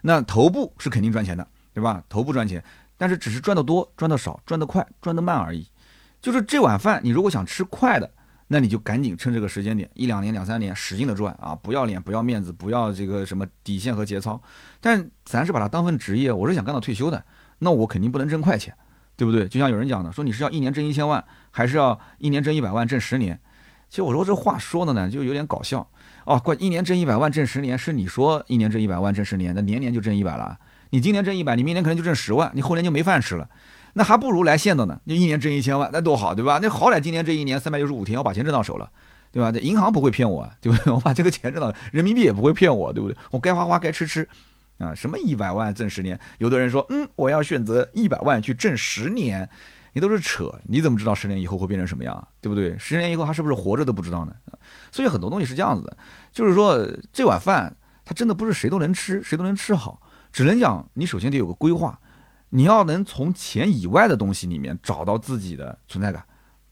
[0.00, 2.02] 那头部是肯定赚钱的，对吧？
[2.08, 2.62] 头部赚钱，
[2.96, 5.68] 但是只是赚得多、赚得少、赚得快、赚得慢而已。
[6.20, 8.10] 就是这碗饭，你如果想吃快的，
[8.48, 11.54] 那你就赶紧趁这个时间点，一两年、两三年，使劲的赚啊！
[11.54, 14.40] 不要脸，不要面子，不要这个什么底线和节操。
[14.80, 17.22] 但咱是把它当份职业，我是想干到退休的，
[17.58, 18.74] 那我肯定不能挣快钱。
[19.16, 19.46] 对不对？
[19.48, 23.38] 就像有人讲的，说你是要一年挣一千万，还是要一年挣一百万挣十年？
[23.88, 25.86] 其实我说这话说的呢，就有点搞笑
[26.24, 26.38] 哦。
[26.38, 30.58] 怪一年挣一百万挣十年，是你说一年挣一百万挣十年，那年年就挣一百了。
[30.90, 33.48] 你今年挣一百，你明年可能就挣十万，你后年就没饭吃了。
[33.92, 36.58] 那还不如来现的呢，就一年挣一千万，那多好，对吧？
[36.60, 38.90] 那好歹今年这一年三百六十五天，我把钱挣到手了，
[39.30, 39.52] 对吧？
[39.52, 40.90] 这银行不会骗我，对不对？
[40.94, 43.16] 我把这个钱挣到，人民币也不会骗我，对不对？
[43.30, 44.28] 我该花花，该吃吃。
[44.78, 46.18] 啊，什么一百万挣十年？
[46.38, 49.48] 有的人说，嗯，我要选择一百万去挣十年，
[49.92, 52.76] 你都是扯，你怎么知道十年以后会变成什么样，对不对？
[52.78, 54.34] 十年以后他是不是活着都不知道呢？
[54.90, 55.96] 所以很多东西是这样子的，
[56.32, 60.00] 就是说这碗饭它真的不是谁都能吃，谁都能吃好，
[60.32, 61.98] 只能讲你首先得有个规划，
[62.50, 66.24] 你要能从钱以外的东西里面找到自己的存在感，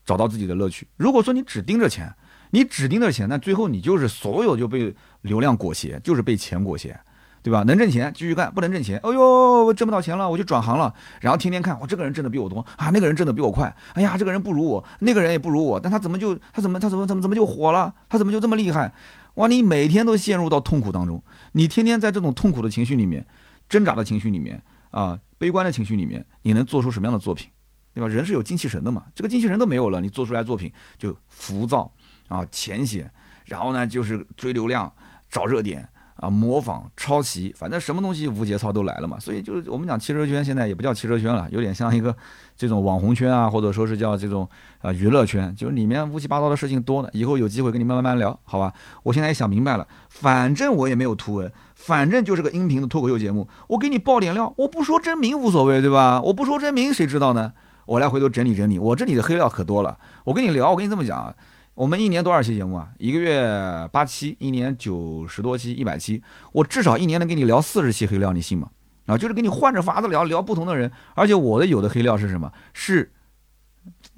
[0.05, 0.87] 找到自己的乐趣。
[0.97, 2.13] 如果说你只盯着钱，
[2.51, 6.99] 你只盯着钱，那最后你就是所有就被流量裹挟，就是被钱裹挟。
[7.43, 7.65] 对吧？
[7.65, 10.95] 能挣钱继续干，不能挣钱，哎呦，挣不到钱了，我就转行了。
[11.21, 13.75] 然后天天看，我这个人挣的比我多啊，那个人挣的比我快。
[13.95, 17.93] 哎呀，这个人不如我，那个人也不如我，但他怎么就他怎么他怎么怎么怎么就火了？
[18.09, 18.93] 他怎么就这么厉害？
[19.35, 21.23] 哇，你每天都陷入到痛苦当中，
[21.53, 23.27] 你天天在这种痛苦的情绪里面，
[23.69, 27.49] 挣扎的情绪里面啊，悲观的情绪里面，你能做出什么样的作品？
[27.95, 28.09] 对吧？
[28.09, 31.93] 人是有精气神的嘛，这个精气神都没有了，你做出来作品就浮躁
[32.29, 33.11] 啊，浅显，
[33.47, 34.93] 然后呢就是追流量，
[35.29, 35.89] 找热点。
[36.23, 39.19] 啊，模仿、抄袭，反正什么东西无节操都来了嘛。
[39.19, 42.17] 所以就是我们讲汽车圈，现在也不叫汽车圈了，有点像一个
[42.57, 44.49] 这种网红圈啊，或者说是叫这种
[44.83, 47.09] 啊娱乐圈，就是里面乌七八糟的事情多呢。
[47.13, 48.73] 以后有机会跟你们慢慢聊，好吧？
[49.03, 56.23] 我现在也想明白了，反正我也没有图文，反正就是个音频的脱口秀节目，我给你爆点料，我不说真名无所谓，对吧？
[56.23, 57.53] 我不说真名，谁知道呢？
[57.85, 59.99] 我来回头整理整理，我这里的黑料可多了。
[60.23, 61.35] 我跟你聊，我跟你这么讲啊。
[61.75, 62.91] 我们一年多少期节目啊？
[62.99, 66.23] 一个月八期，一年九十多期，一百期。
[66.53, 68.71] 我至少一年能给你聊四十期黑料，你信吗？
[69.07, 70.93] 啊，就是给你换着法子聊聊不同的人。
[71.15, 72.53] 而且我的有的黑料是什么？
[72.75, 73.11] 是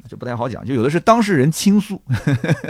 [0.08, 2.02] 就不太好讲，就有的是当事人倾诉，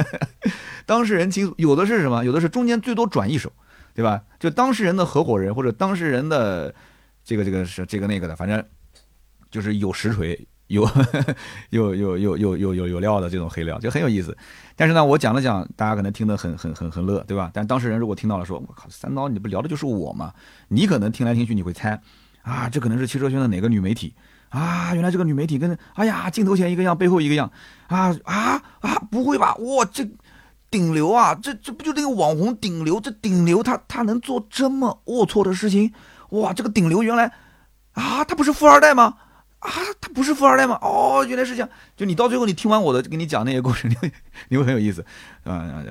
[0.84, 1.54] 当事人倾诉。
[1.56, 2.22] 有的是什么？
[2.22, 3.50] 有的是中间最多转一手，
[3.94, 4.22] 对吧？
[4.38, 6.74] 就当事人的合伙人或者当事人的
[7.24, 8.62] 这个这个是这个那个的，反正
[9.50, 10.88] 就是有实锤有
[11.70, 14.36] 有有有有有有有料的这种黑料，就很有意思。
[14.76, 17.50] 但是呢，我讲了讲，大家可能听得很很很很乐，对吧？
[17.52, 20.32] 但当事人如果听到了，说“我靠，三刀，你不聊的就是我吗？”
[20.68, 22.00] 你可能听来听去，你会猜，
[22.42, 24.14] 啊，这可能是汽车圈的哪个女媒体
[24.48, 24.94] 啊？
[24.94, 27.50] 原来这个女媒体跟，哎呀，镜头前一个样，背后一个样，
[27.88, 28.98] 啊啊啊！
[29.10, 29.54] 不会吧？
[29.56, 30.08] 哇，这
[30.70, 32.98] 顶流啊，这这不就那个网红顶流？
[32.98, 35.92] 这顶流他他能做这么龌龊的事情？
[36.30, 37.30] 哇，这个顶流原来
[37.92, 39.14] 啊，他不是富二代吗？
[39.64, 40.78] 啊，他不是富二代吗？
[40.82, 41.68] 哦，原来是这样。
[41.96, 44.12] 就你到最后，你听完我的跟你讲那些故事， 你会
[44.50, 45.02] 你会很有意思，
[45.44, 45.82] 啊，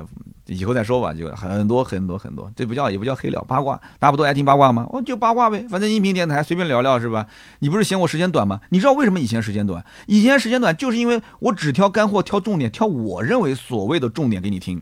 [0.45, 1.11] 以后再说吧。
[1.11, 4.88] 就很多很多很多，这不叫也不叫黑料八卦，大家不都爱听八卦吗？
[4.91, 7.26] 哦，就八卦呗，反正音频电台随便聊聊是吧？
[7.59, 8.61] 你不是嫌我时间短吗？
[8.69, 9.84] 你知道为什么以前时间短？
[10.05, 14.80] 以前时间短就是因为我只挑干货，挑重点，挑我认为所谓的重点给你听。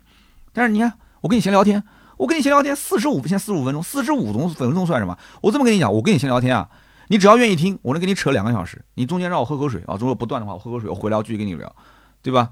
[0.52, 1.82] 但是你看，我跟你闲聊天，
[2.18, 5.18] 我跟你闲聊天四十五，先四十五分钟，四十五分钟算什么？
[5.40, 6.68] 我这么跟你讲，我跟你闲聊天啊。
[7.12, 8.82] 你只要愿意听，我能给你扯两个小时。
[8.94, 11.76] 你中间让我喝口水啊，如果不断的话，我喝口水，我回来我继续跟你聊，
[12.22, 12.50] 对吧？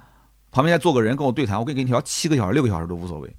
[0.52, 3.34] 旁边再坐个人跟我对谈，我可以给你聊七个小时、六个小时都无所谓，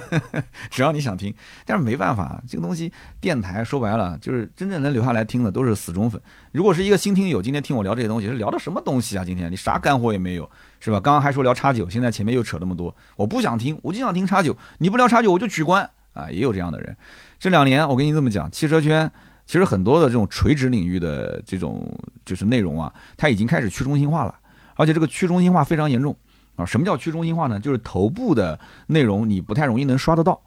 [0.70, 1.34] 只要你想听。
[1.66, 6.18] 但是没办法，这个东西电台说白了就是真正能留下来听的都是死忠粉。
[6.52, 9.22] 如果是一个新听友，今天听我聊这些东西，是聊的什么东西啊？
[9.22, 10.98] 今天你啥干货也没有，是吧？
[10.98, 14.56] 刚刚还说聊叉九，现在前面又扯那么多，我不想听，我就想听叉九。
[14.78, 16.30] 你不聊叉九，我就取关啊！
[16.30, 16.96] 也有这样的人。
[17.38, 19.12] 这两年我跟你这么讲，汽车圈。
[19.50, 21.84] 其实很多的这种垂直领域的这种
[22.24, 24.32] 就是内容啊，它已经开始去中心化了，
[24.76, 26.16] 而且这个去中心化非常严重
[26.54, 26.64] 啊。
[26.64, 27.58] 什么叫去中心化呢？
[27.58, 30.40] 就是头部的内容你不太容易能刷得到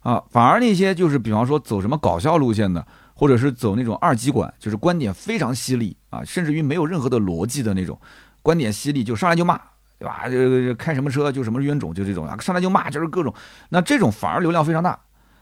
[0.00, 2.84] 啊，反而那些就是比方说走什么搞笑路线的，
[3.14, 7.96] 或者是走那种二极管，就是观点非常犀利啊，甚至于没有任何的逻辑的那种
[8.42, 9.56] 观点犀利，就上来就骂，
[10.00, 10.28] 对吧？
[10.28, 13.32] 就开什么车就什么冤种，就这种啊，上来就骂就是各种，
[13.68, 14.98] 那这种反而流量非常大。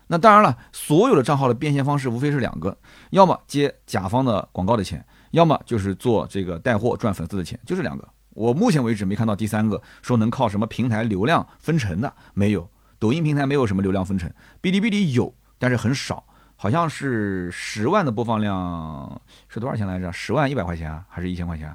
[0.08, 2.76] 那当然了，所有的账号的变现方式无非是两个，
[3.10, 8.08] 要么接甲方的广告的钱，要么就是做这个带货赚粉丝的钱，就这两个。
[8.30, 12.68] 我目前为止没看到第三个说能靠什么平台流量分成的，没有。
[12.98, 14.30] 抖音平台没有什么流量分成，
[14.62, 20.12] 哔哩哔哩有，但是很少，好像是十万的播放量是多少钱来着？
[20.12, 21.74] 十万一百块钱还是一千块钱？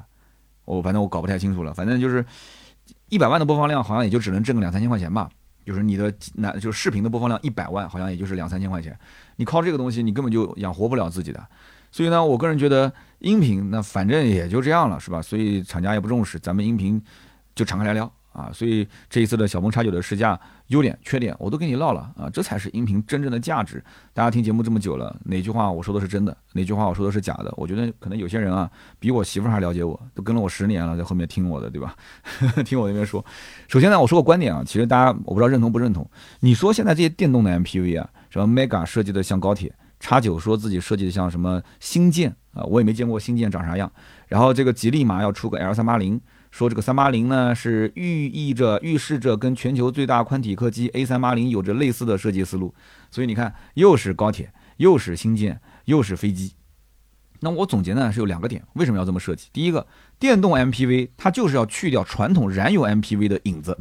[0.66, 2.26] 我反正我搞不太清楚了，反正就是
[3.10, 5.30] 一百万的播放量，好像也就只能挣个两三千块钱吧。
[5.66, 8.98] 就是你的那，就是视频的播放量一百万，好像也就是两三千块钱。
[9.36, 11.46] 你靠这个东西，你根本就养活不了自己的。
[11.92, 15.22] 所以呢，我个人觉得音频那反正也就这样了，是吧？
[15.22, 17.02] 所以厂家也不重视，咱们音频
[17.54, 18.12] 就敞开来聊。
[18.32, 23.84] 啊，所以这一次的小鹏叉九的试驾，优点、缺点我都跟你唠了啊，这才是音频真正的价值。
[24.14, 27.54] 大家听节目这么久了，哪句话我说的是真的，哪句话我说的是假的？
[27.58, 28.70] 我觉得可能有些人啊，
[29.00, 31.96] 比我媳妇还了解我，都跟了我十年了，在后面听我的，对吧？
[32.64, 33.24] 听我那边说。
[33.68, 36.10] 首先呢，我说个观点啊，其实大家我不知道认同不认同。
[36.40, 43.92] 你说现在这些电动的 MPV 啊，什么 Mega 设计的像高铁，叉九说自己设计的像什么星舰啊，我也没见过星舰长啥样。
[44.28, 46.22] 然后这个吉利嘛要出个 L 三八零。
[46.52, 52.76] 说这个三八零呢，是寓意着、预示着跟全球最大宽体客机 A 三八零有着类似的设计思路。
[53.10, 56.54] 所以你看，又是高铁，又是新建，又是飞机。
[57.40, 59.48] 那我总结呢是有两个点，为什么要这么设计？
[59.52, 59.88] 第一个，
[60.20, 63.78] 电动 MPV 它就是要去掉传统燃油 MPV 的影子，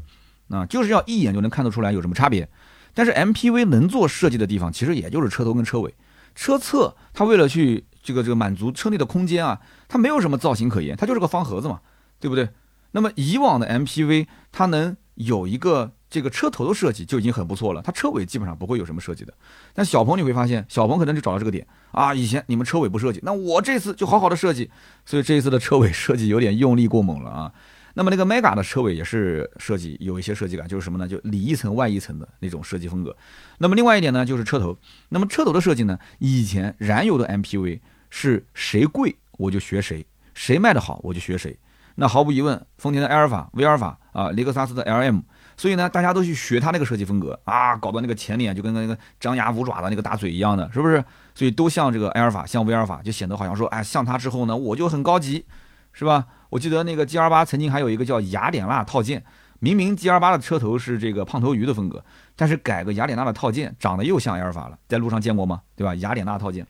[0.49, 2.49] 啊，就是要一眼就能看得出来有什么差别。
[2.95, 5.95] 但是 MPV 能做设计的地方，其实也就是车头跟车尾、
[6.35, 6.97] 车侧。
[7.13, 11.81] 它为了去这个这个满足车内的空间啊，它没有什么造型可言，它就是个方盒子嘛，
[12.19, 12.49] 对不对？
[12.93, 19.33] 那么以往的 MPV 它能有一个这个车头的设计就已经很不错了，它车尾基本上不会有什么设计的。
[19.75, 24.71] 但小鹏你会发现，小鹏可能就找到这个点啊，以前你们车尾不设计，那我这次就好好的设计，
[25.07, 27.53] 所以这一次的车尾设计有点用力过猛了啊。
[27.95, 31.09] 那么那个 Mega 的车尾也是设计有一些设计感，就是什么呢？
[31.09, 33.17] 就里一层外一层的那种设计风格。
[33.59, 34.77] 那么另外一点呢，就是车头。
[35.09, 41.59] 那么车头的设计呢，以前燃油的 MPV 是谁贵我就学谁，谁卖的好我就学谁。
[42.01, 45.21] 那毫无疑问，丰田的埃尔法、威尔法啊，雷克萨斯的 LM，
[45.55, 51.05] 所以呢，大家都去学它那个设计风格啊，搞到那个前脸就跟那个张牙舞爪的那个大嘴一样的，是不是？
[51.35, 55.45] 所以都像这个埃尔法，像威尔法，就显得好像说，哎，像它之后呢，我就很高级，
[55.93, 56.25] 是吧？
[56.49, 59.23] 我记得那个 G R 八曾经还有一个叫雅典娜套件，
[59.59, 62.03] 明明 G R 八的车头是这个胖头鱼的风格，
[62.35, 65.61] 但是改个雅典娜的套件，长得又像埃尔法了，在路上见过吗？
[65.77, 65.95] 对吧？
[65.97, 66.67] 雅典娜套件，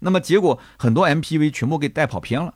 [0.00, 2.52] 那么结果很多 MPV 全部给带跑偏了。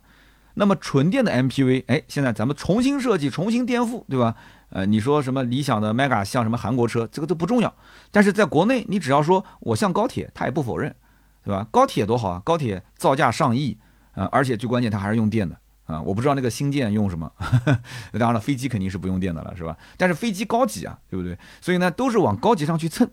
[0.59, 4.35] 那么纯电的 MPV，哎，现在咱们重新设计、重新颠覆，对吧？
[4.71, 7.73] 呃，你说什么理想的 Mega 像什么韩国车，这个都不重要。
[8.11, 10.93] 但是在国内，你只要说我像高铁，他也不否认，
[11.45, 11.65] 对吧？
[11.71, 13.77] 高铁多好啊，高铁造价上亿
[14.13, 16.01] 啊，而且最关键它还是用电的啊。
[16.01, 17.31] 我不知道那个新建用什么，
[18.19, 19.77] 当然了，飞机肯定是不用电的了，是吧？
[19.95, 21.37] 但是飞机高级啊，对不对？
[21.61, 23.09] 所以呢，都是往高级上去蹭。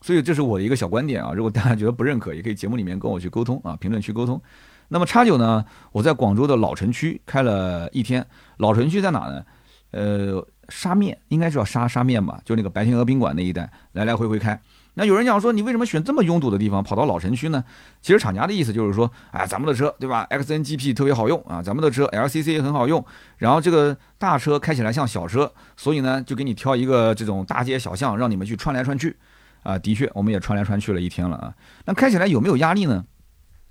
[0.00, 1.32] 所以这是我的一个小观点啊。
[1.32, 4.40] 如果大家觉得不认可，也可以节目里面跟我去沟通啊，评论区沟通。
[4.88, 8.26] 那么叉九呢，我在广州的老城区开了一天。
[8.56, 9.44] 老城区在哪呢？
[9.90, 14.60] 呃，沙面应该是叫沙沙面吧，就那个白天鹅宾馆那一带，来来回回开。
[14.94, 17.62] 那有人讲说，你为什么选这么拥堵的地方跑到老城区呢？
[18.02, 23.04] 其实厂家的意思就是说，哎，咱们的车对吧？XNGP 特别好用啊，咱们的车 LCC 很好用，
[23.36, 29.16] 然后这个大车开起来像小车，所以呢，就给你挑一个这种大街小巷，让你们去穿来穿去。
[29.62, 31.54] 啊，的确，我们也穿来穿去了一天了啊。
[31.84, 33.04] 那开起来有没有压力呢？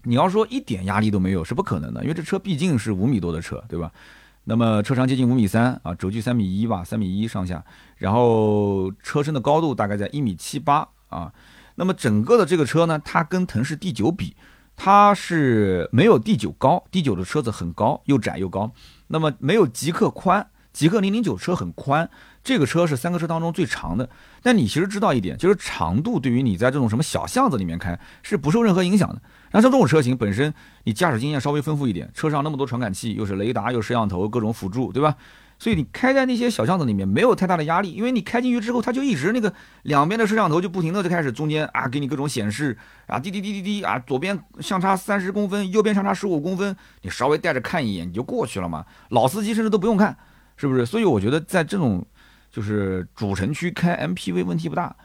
[0.08, 3.92] 你要说一点压力都没有是不可能的，因为这车毕竟是五米多的车，对吧？
[4.46, 7.64] 那么车长接近五米三啊，轴距三米一吧，三米一上下，
[7.98, 10.88] 然后车身的高度大概在一米七八。
[11.10, 11.32] 啊，
[11.76, 14.36] 那么整个的这个车呢，它跟腾势 D 九比，
[14.76, 18.74] 它是没有 D 九高，D 九的车子很高，又窄又高。
[19.08, 22.10] 那么没有极客宽，极客零零九车很宽，
[22.48, 24.10] 这个车是三个车当中最长的。
[24.42, 29.22] 但你其实知道一点，就是长度对于你在这种什么小巷子里面开是不受任何影响的。
[29.52, 30.54] 然后像这种车型本身，
[30.86, 35.14] 你驾驶经验稍微丰富一点，车上那么多传感器，又是雷达，又摄像头，各种辅助，对吧？
[35.60, 42.78] 所以你开在那些小巷子里面没有太大的压力，因为你开进去之后，它就一直那个两边的摄像头就不停的就开始中间啊给你各种显示
[43.08, 48.86] 啊滴滴滴滴滴啊左边相差三十公分，右边相差十五公分，你稍微带着看一眼你就过去了嘛。
[49.10, 50.16] 老司机甚至都不用看，
[50.58, 50.86] 是不是？
[50.86, 52.06] 所以我觉得在这种
[52.58, 54.96] 就是主城区开 MPV 问题不大，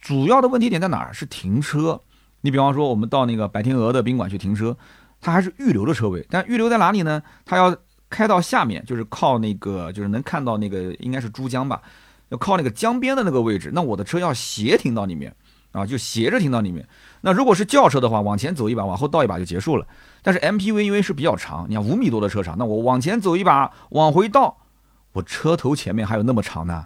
[0.00, 1.12] 主要的问题点在哪儿？
[1.12, 2.00] 是停车。
[2.40, 4.74] 你比方说我们到那个白天鹅的宾馆去停车，
[5.20, 7.22] 它还是预留的车位，但预留在哪里呢？
[7.44, 7.76] 它要。
[8.14, 11.80] 开到下面就是靠那个，就是能看到那个应该是珠江吧，
[12.28, 13.70] 要靠那个江边的那个位置。
[13.72, 15.34] 那我的车要斜停到里面
[15.72, 16.86] 啊，就斜着停到里面。
[17.22, 19.86] 那如果是轿车的话，往前走一把，往后倒一把就结束了。
[20.22, 24.58] 但是 MPV 因为是比较长，你看五米多的车长，那我往前走一把，往回倒，
[25.12, 26.84] 我车头前面还有那么长呢。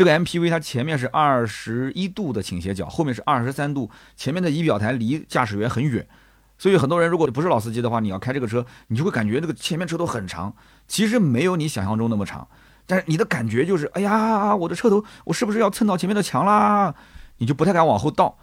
[0.00, 6.08] 这个 MPV 它前面是二十一度的倾斜角，后面是二十三度，前面的仪表台离驾驶员很远。
[6.56, 10.54] 所以很多人如果不是老司机的话，你要开这个车，你就会感觉那个前面车头很长，
[10.88, 12.48] 其实没有你想象中那么长，
[12.86, 16.94] 但是你的感觉就是，哎呀，我的车头我是不是要蹭到前面的墙啦？
[17.36, 18.38] 你就不太敢往后倒。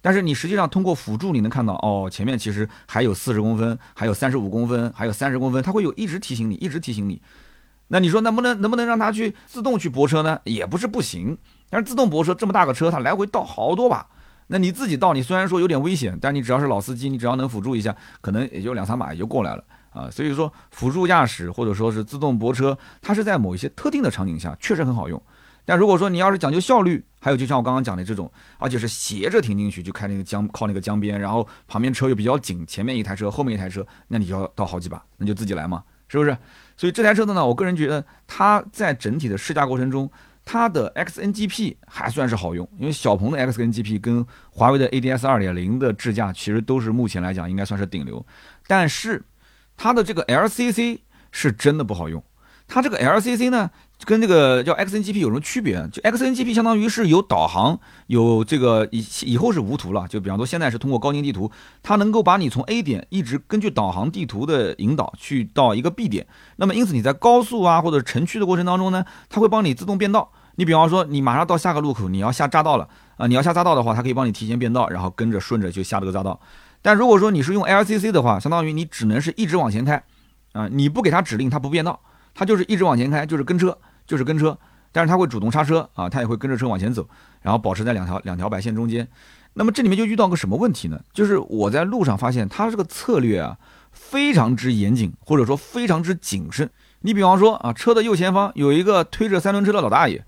[0.00, 7.20] 但是你实际上通过辅助你能看到，哦，前面其实还有四十公分，还有三十五公分，还有三十公分，它会有一直提醒你，一直提醒你。
[7.92, 10.40] 那你说能不能能不能让它去自动去泊车呢？
[10.44, 11.36] 也不是不行，
[11.68, 14.06] 但是自动泊车这么大个车，它来回倒好多把。
[14.46, 20.10] 那你自己倒，你虽然说有点危险，但你只要是老司机，你只要能辅助一下，可能也就两三把也就过来了啊。
[20.10, 25.22] 所以说辅助驾驶或者说是自动泊车，它是在某一些特定的场景下确实很好用。
[25.66, 36.36] 但如果说你要是讲究效率，还有就像我刚刚讲的这种，而且是斜着停进去，就开那个江靠那个江边，然后旁边车又比较紧，前面一台车，后面一台车，那你就要倒好几把，那就自己来嘛，是不是？
[36.82, 40.10] 所以这台车子呢，我个人觉得它在整体的试驾过程中。
[40.44, 48.26] 它的 XNGP 还算是好用，因为小鹏的 XNGP 跟华为的 ADS 2.0的智驾其实都是目前来讲应该算是顶流，
[48.66, 49.22] 但是
[49.76, 50.98] 它的这个 LCC
[51.30, 52.20] 是真的不好用。
[52.66, 53.70] 它这个 LCC 呢，
[54.04, 55.76] 跟这个叫 XNGP 有什么区别？
[55.92, 60.06] 就 XNGP 相当于是有导航，有这个以以后是无图了。
[60.08, 61.50] 就比方说现在是通过高精地图，
[61.82, 66.26] 它能够把你从 A 点一直根据导航地图的引导去到一个 B 点。
[66.56, 70.30] 那么因此你在高速啊或者城区的过程当中呢，它会帮你自动变道。
[70.56, 76.38] 你比方说你马上到下个路口，你要下匝道了啊，你要下匝道的话，它可以帮你提前变道，然后跟着顺着就下这个匝道。
[76.82, 80.02] 但如果说你是用 LCC 的话，相当于你只能是一直往前开
[80.52, 82.00] 啊，你不给它指令，它不变道。
[82.34, 83.76] 它就是一直往前开，就是跟车，
[84.12, 84.58] 就是跟车，
[84.92, 87.08] 但是它会主动刹车啊，它也会跟着车往前走，
[87.40, 89.08] 然后保持在两条两条白线中间。
[89.54, 91.00] 那么这里面就遇到个什么问题呢？
[91.14, 93.56] 就是我在路上发现它这个策略啊
[93.90, 96.68] 非常之严谨，或者说非常之谨慎。
[97.00, 100.22] 你比方说啊，车的右前方有一个推着三轮车的老大爷，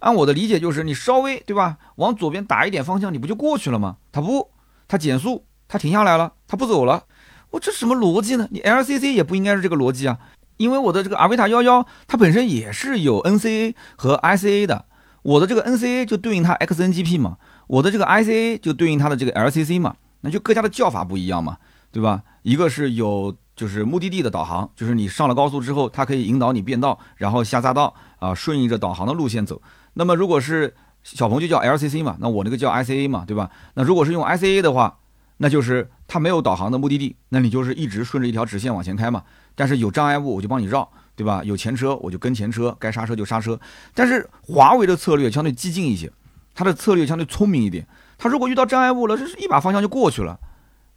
[0.00, 3.96] 按我的理解就是你稍微对吧，往左边打一点方向，你不就过去了吗？
[4.12, 4.50] 他不，
[4.86, 7.04] 他减速，他停下来了，他不走了。
[7.52, 8.46] 我这什么逻辑呢？
[8.50, 10.18] 你 LCC 也不应该是这个逻辑啊。
[10.60, 14.84] 因为我的这个阿维塔幺幺，它本身也是有 NCA 和 ICA 的，
[15.22, 21.56] 我的这个 NCA 就对应它 XNGP 嘛，我的这个 ICA 就对应它的这个 LCC 嘛，那就各家的叫法不一样嘛，
[21.90, 22.22] 对吧？
[22.42, 29.62] 一个是有就是目的地的导航，就是你上了高速之后，它可以引导你变道，然后下匝道啊，顺应着导航的路线走。
[29.94, 33.48] 那么如果是小鹏就叫 LCC 嘛，那我那个叫 ICA 嘛，对吧？
[33.72, 34.98] 那如果是用 ICA 的话，
[35.38, 39.22] 那就是它没有导航的目的地，那你就是一直顺着一条直线往前开嘛。
[39.60, 41.42] 但是有障碍物我就帮你绕，对吧？
[41.44, 43.60] 有前车我就跟前车，该刹车就刹车。
[43.92, 46.10] 但是华为的策略相对激进一些，
[46.54, 47.86] 它的策略相对聪明一点。
[48.16, 50.40] 它如果遇到障碍物了，这是一把方向就过去了。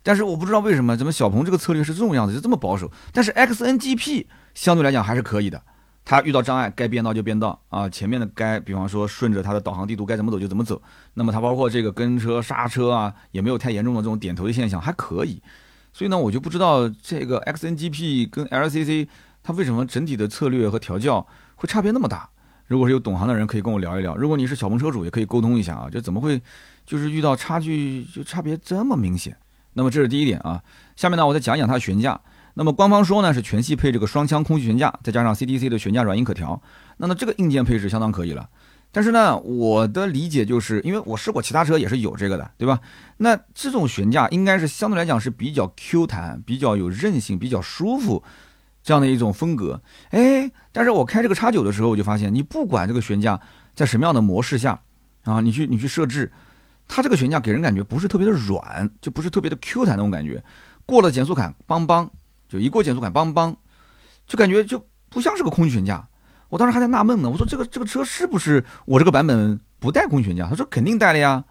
[0.02, 2.90] 但是我不知道为什么，怎么小鹏这个策略是这种样子，就这么保守。
[3.12, 5.62] 但是 XNGP 相对来讲还是可以的，
[6.06, 10.82] 它遇到障碍该变道就变道啊，前面的该比方说顺着它的导航地图该怎么走就怎么走。
[11.16, 15.42] 那么它包括这个跟车刹车啊，也没有太严重的这种点头的现象，还可以。
[15.94, 19.08] 所以呢，我就不知道这个 XNGP 跟 LCC
[19.44, 21.26] 它为什么整体的策略和调教
[21.56, 22.28] 会差别那么大。
[22.66, 26.42] 如果是有懂行的人，可以跟我聊一聊；如果你是小鹏车主，也可以沟通一下啊，就怎么会
[26.86, 29.38] 就是遇到差距就差别这么明显？
[29.74, 30.62] 那么这是第一点啊。
[30.96, 32.20] 下面呢，我再讲讲它的悬架。
[32.56, 36.60] 那么官方说呢是全系配这个双腔空气悬架，再加上 CDC 的悬架软硬可调。
[36.98, 38.50] 那么这个硬件配置相当可以了。
[38.96, 42.80] 但是呢，我的理解就是，因为我试过其他车也是有这个的，对吧？
[43.18, 48.24] 那这种悬架应该是相对来讲是比较 Q 弹、比较有韧性、比较舒服
[48.84, 49.82] 这样的一种风格。
[50.12, 53.42] 哎，但是我开这个叉九的时候，我就发现，你不管这个悬架
[53.74, 54.80] 在什么样的模式下
[55.24, 56.32] 啊，你去你去设置，
[56.88, 60.44] 它这个悬架给人感觉不是特别的软，就不是特别的 Q 弹那种感觉。
[60.86, 62.08] 过了减速坎，邦邦，
[62.48, 63.58] 就一过减速坎，邦邦，
[64.28, 66.08] 就感觉就不像是个空气悬架。
[66.54, 70.48] 我当时还在纳闷呢，我说这个这个车是不是我这个版本不带空气悬架？
[70.48, 71.44] 他说肯定带了呀，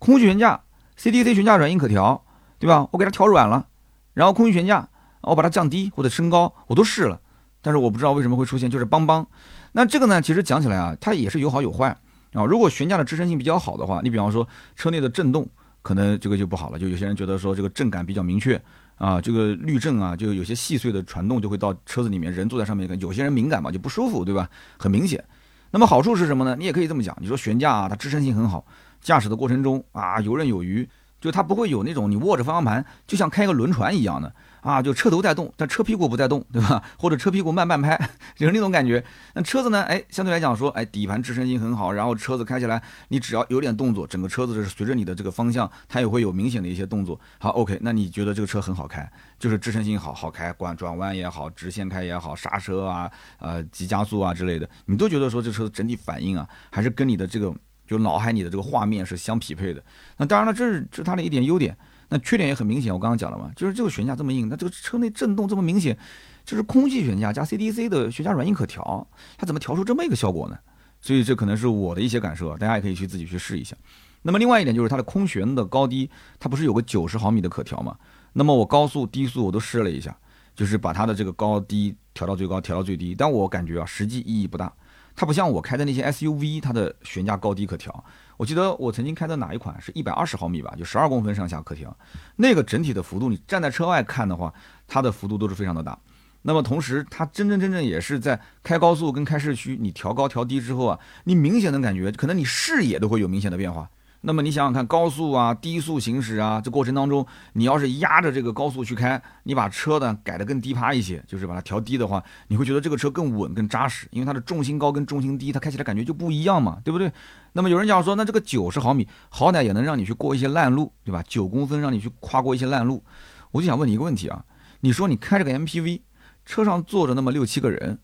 [0.00, 0.60] 空气悬架
[0.98, 2.24] ，CDC 悬架软硬可调，
[2.58, 2.88] 对吧？
[2.90, 3.68] 我给它调软了，
[4.12, 4.88] 然后空气悬架，
[5.20, 7.20] 我把它降低或者升高，我都试了，
[7.62, 9.24] 但是我不知道为什么会出现就是邦邦。
[9.70, 11.96] 那这个呢，其实讲起来啊，它也是有好有坏
[12.32, 12.44] 啊。
[12.44, 15.48] 如果悬架的支撑性比较好的话，你比方说车内的震动，
[15.80, 18.60] 可能这个就不好了，就有些人觉得说这个震感比较明确。
[18.96, 24.48] 啊，这个滤震啊，就有些细碎的传动就会到车子里面，人坐在上面，有些人敏感嘛，就不舒服，对吧？
[24.78, 25.22] 很明显。
[25.70, 26.54] 那么好处是什么呢？
[26.56, 28.64] 你也可以这么讲，你说悬架啊，它支撑性很好，
[29.00, 30.88] 驾驶的过程中啊游刃有余，
[31.20, 34.32] 就它不会有那种你握着方向盘就像开个轮船一样的。
[34.64, 36.82] 啊，就车头在动，但车屁股不在动，对吧？
[36.98, 37.96] 或者车屁股慢半拍，
[38.34, 39.04] 就是那种感觉。
[39.34, 39.82] 那车子呢？
[39.82, 47.20] 哎，相对来讲说，哎，底盘支撑性很好，然后车子开起来，你只要有点动作，整个车子是随着你的这个方向，它也会有明显的一些动作。
[47.38, 49.06] 好，OK，那你觉得这个车很好开，
[49.38, 53.10] 就是支撑性好，好开，管转弯也好，直线开也好，刹车啊，
[53.40, 57.54] 呃，急加速啊之类的，你都觉得说这车子整体反应啊，还是跟你的这个
[57.86, 59.84] 就脑海里的这个画面是相匹配的。
[60.16, 61.76] 那当然了，这是这是它的一点优点。
[62.08, 65.96] 那缺点也很明显，我刚刚讲了嘛，就是这个悬架这么硬，那这个车内震动这么明显，
[66.44, 70.58] 就是空气悬架加 CDC 的悬架软硬可调，它怎么调出这么一个效果呢？
[71.00, 73.76] 所以这可能是我的一些感受，大家也可以去自己去试一下。
[74.22, 77.94] 那么另外一点就是它的空悬的高低，它不是有个九十毫米的可调嘛？
[78.32, 80.16] 那么我高速低速我都试了一下，
[80.54, 84.72] 就是把它的这个高低调到最高，调到最低，但我感觉啊，实际意义不大。
[85.14, 88.04] 它不像我开的那些 SUV，它的悬架高低可调。
[88.36, 91.88] 我记得我曾经开的哪一款是一百二十毫米吧，就十二公分上下客厅。
[92.36, 94.52] 那个整体的幅度，你站在车外看的话，
[94.86, 95.98] 它的幅度都是非常的大。
[96.42, 103.88] 那么同时，它真真正正也是在开高速跟开市区，你调高调低之后啊，你明显的感觉，可能你视野都会有明显的变化。
[104.26, 117.12] 那么你想想看，高速啊、低速行驶啊，这过程当中，你要是压着这个高速去开，你把车呢改的更低趴一些，就是把它调低的话，你会觉得这个车更稳、更扎实，因为它的重心高跟重心低，它开起来感觉就不一样嘛，对不对？
[117.52, 121.22] 那么有人讲说，那这个九十毫米好歹也能让你去过一些烂路，对吧？
[121.28, 123.04] 九公分让你去跨过一些烂路，
[123.50, 124.42] 我就想问你一个问题啊，
[124.80, 126.00] 你说你开这个 MPV，
[126.46, 127.98] 车上坐着那么六七个人，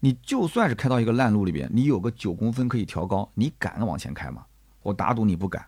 [0.00, 4.44] 你就算是开到一个烂路里边，你有个九公分可以调高，你敢往前开吗？
[4.82, 5.64] 我打赌你不敢，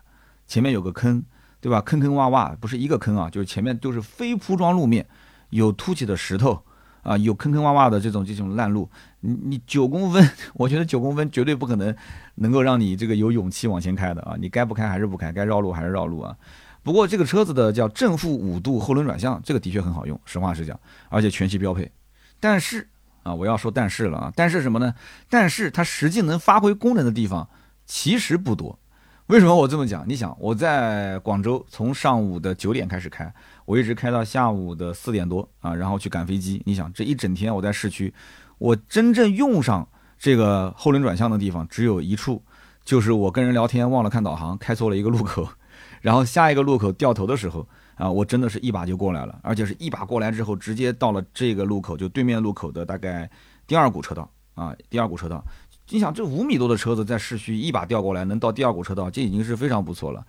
[0.47, 1.23] 前面有个坑，
[1.61, 1.81] 对吧？
[1.81, 5.05] 坑坑洼洼，不是一个坑啊，就是前面都是非铺装路面，
[5.49, 6.63] 有凸起的石头
[7.01, 8.89] 啊，有坑坑洼洼的这种这种烂路。
[9.21, 11.95] 你你九公分，我觉得九公分绝对不可能
[12.35, 14.35] 能够让你这个有勇气往前开的啊！
[14.39, 16.35] 你该不开还是不开，该绕路还是绕路啊。
[16.83, 21.91] 不过这个车子的叫正负五度后轮转向，这个的确很好用，实话实讲，而且全系标配。
[22.39, 22.87] 但是
[23.23, 24.93] 啊，我要说但是了啊，但是什么呢？
[25.27, 27.49] 但是它实际能发挥功能的地方
[27.87, 28.77] 其实不多。
[29.27, 30.07] 为什么我这么讲？
[30.07, 33.33] 你想，我在广州从上午的九点开始开，
[33.65, 36.61] 我一直开到下午的四点多啊，然后去赶飞机。
[36.63, 38.13] 你想，这一整天我在市区，
[38.59, 39.87] 我真正用上
[40.19, 42.43] 这个后轮转向的地方只有一处，
[42.83, 45.49] 就是我跟人聊天忘了看导航，开错了一个路口，
[46.01, 53.27] 然后下一个路口掉头的时候啊，我真的是一把就过来了，而且是一把过来之后，直接到了这个路口，就对面路口的大概
[53.65, 55.43] 第二股车道啊，第二股车道。
[55.89, 60.25] 你想，这五米多的车子在市区一把调过来，能到第二股车道，这已经是非常不错了。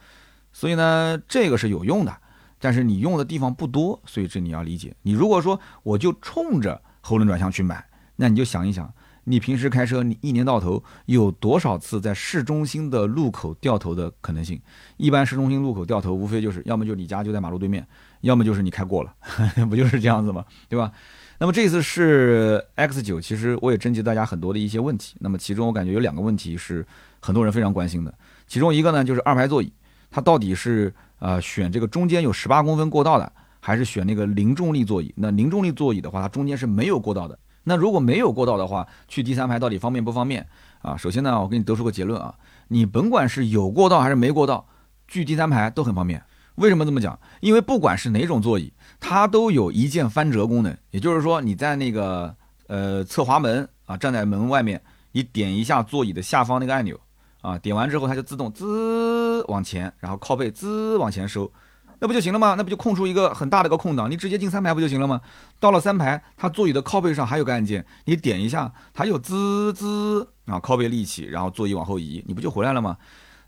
[0.53, 2.15] 所以呢，这个是有用的，
[2.59, 4.95] 但是你用的地方不多，所以这你要理解。
[5.03, 7.85] 你如果说我就冲着后轮转向去买，
[8.17, 8.93] 那你就想一想，
[9.25, 14.61] 你平时开车，你一年到头有多少次在市中心的路口掉头的可能性？
[14.99, 17.87] 一般市中心路口掉头，无非就是要么就你家就在马路对面，
[18.21, 19.15] 要么就是你开过了，
[19.69, 20.45] 不就是这样子吗？
[20.69, 20.93] 对吧？
[21.39, 25.17] 那么这次是 X 九，其实我也征集大家很多的一些问题。
[25.21, 26.87] 那么其中我感觉有两个问题是
[27.21, 28.15] 很多人非常关心的，
[28.47, 29.71] 其中一个呢就是二排座椅，
[30.11, 33.31] 它到底是呃选这个中间有十八公分过道的，
[33.61, 35.13] 还是选那个零重力座椅？
[35.17, 37.39] 那零重力座椅的话，它中间是没有过道的。
[37.65, 40.47] 那如果没有过道的话，去第三排到底方便不方便
[40.81, 40.97] 啊？
[40.97, 42.35] 首先呢，我给你得出个结论啊，
[42.69, 44.67] 你甭管是有过道还是没过道，
[45.07, 46.23] 去第三排都很方便。
[46.57, 47.19] 为什么这么讲？
[47.41, 52.35] 因为不管是哪种座椅，它都有一键翻折功能，也就是说你在那个
[52.67, 54.83] 呃侧滑门啊，站在门外面，
[55.13, 56.99] 你点一下座椅的下方那个按钮
[57.41, 61.51] 啊，点完之后它就自动滋往前，然后靠背滋往前收。
[61.99, 62.55] 那不就行了吗？
[62.59, 65.19] 那不就空出一个很大的一个空档，你直接进三排不就行了吗？
[65.59, 72.99] 到了三排，它座椅的靠背上还有个按键，你点一下，它又滋滋啊，靠背立起，然后座椅往后移，你不就回来了吗？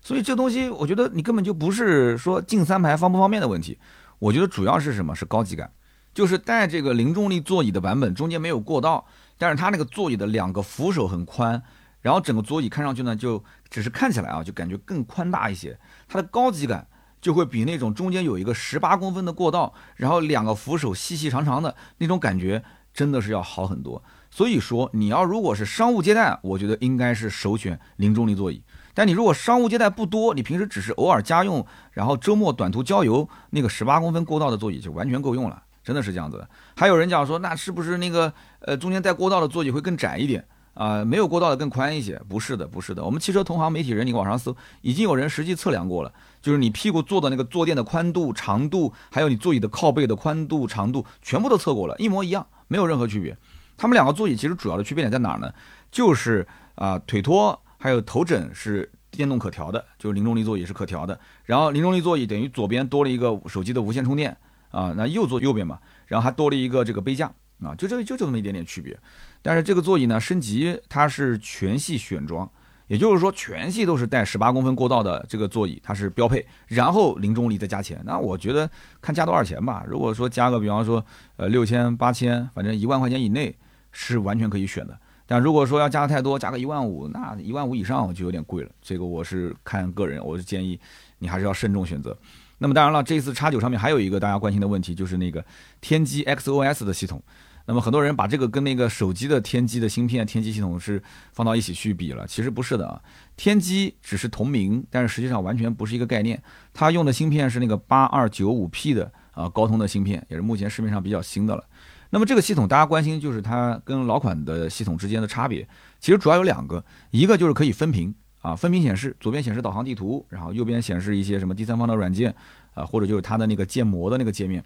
[0.01, 3.77] 所以这东西，我觉得你根本就不是说进三排方不方便的问题，
[4.19, 5.15] 我觉得主要是什么？
[5.15, 5.71] 是高级感，
[6.13, 9.05] 就是带这个零重力座椅的版本，中间没有过道，
[9.37, 11.61] 但是它那个座椅的两个扶手很宽，
[12.01, 15.77] 然后整个座椅看上去呢，就只是看起来啊，就感觉更宽大一些，
[16.07, 16.87] 它的高级感。
[17.21, 24.01] 就会比那种中间有一个十八公分的过道，然后两个扶手细细长长的那种感觉，真的是要好很多。
[24.31, 28.63] 所以说，你要如果是商务接待，我觉得应该是首选零重力座椅。
[28.99, 36.45] 但你如果商务接待不多，你平时只是偶尔家用，然后周末短途郊游，那个十八公分过道的座椅就完全够用了，真的是这样子的。
[36.75, 40.45] 还有人讲说，那是不是那个呃中间带过道的座椅会更窄一点？
[40.73, 43.01] 啊，没有过道的更宽一些，不是的，不是的。
[43.01, 53.37] 我们汽车同行媒体人，你网上搜，已经有人实际测量过了，就是你屁股坐的那个坐垫的宽度、长度，还有你座椅的靠背的宽度、长度，全部都测过了，一模一样，没有任何区别。
[53.77, 55.49] 他们两个座椅其实主要的区别点在哪儿呢？
[55.89, 56.45] 就是
[56.75, 61.19] 啊，腿托还有头枕是电动可调的，就是零重力座椅是可调的。
[61.45, 64.35] 然后零重力座椅等于左边多了一个手机的无线充电
[64.69, 67.31] 啊，那右座右边嘛，然后还多了一个这个杯架
[67.63, 68.95] 啊，就这就这么一点点区别。
[69.41, 72.47] 但是这个座椅呢，升级它是全系选装，
[72.87, 76.45] 也就是说全系都是带十八公分过道的这个座椅，它是标配。
[76.67, 78.69] 然后零重力再加钱，那我觉得
[79.01, 79.85] 看加多少钱吧。
[79.87, 81.03] 如果说加个，比方说
[81.37, 83.55] 呃六千八千，反正一万块钱以内
[83.91, 84.99] 是完全可以选的。
[85.29, 88.69] 但如果说要加太多，加个一万五，那一万五以上就有点贵了。
[88.81, 90.79] 这个我是看个人，我是建议
[91.19, 92.17] 你还是要慎重选择。
[92.57, 95.45] 那么当然了，这次叉九上面还有一个大家关心的问题，就是那个
[95.81, 97.21] 天玑 XOS 的系统。
[97.67, 100.99] 那么很多人把这个跟那个手机的天玑的芯片、天玑系统是
[101.31, 102.99] 放到一起去比了，其实不是的啊。
[103.37, 106.41] 天玑只是同名，但是实际上完全不是一个概念。
[106.73, 111.63] 它用的芯片是那个八二九五 P 的啊高通的芯片，也是目前市面上比较新的了。
[112.09, 115.67] 那么这个系统大家关心就是它跟老款的系统之间的差别，
[115.99, 122.33] 其实主要有两个，一个就是可以分屏啊，分屏显示，左边显示导航地图，然后右边显示一些什么第三方的软件
[122.73, 124.63] 啊，或者就是它的那个建模的那个界面。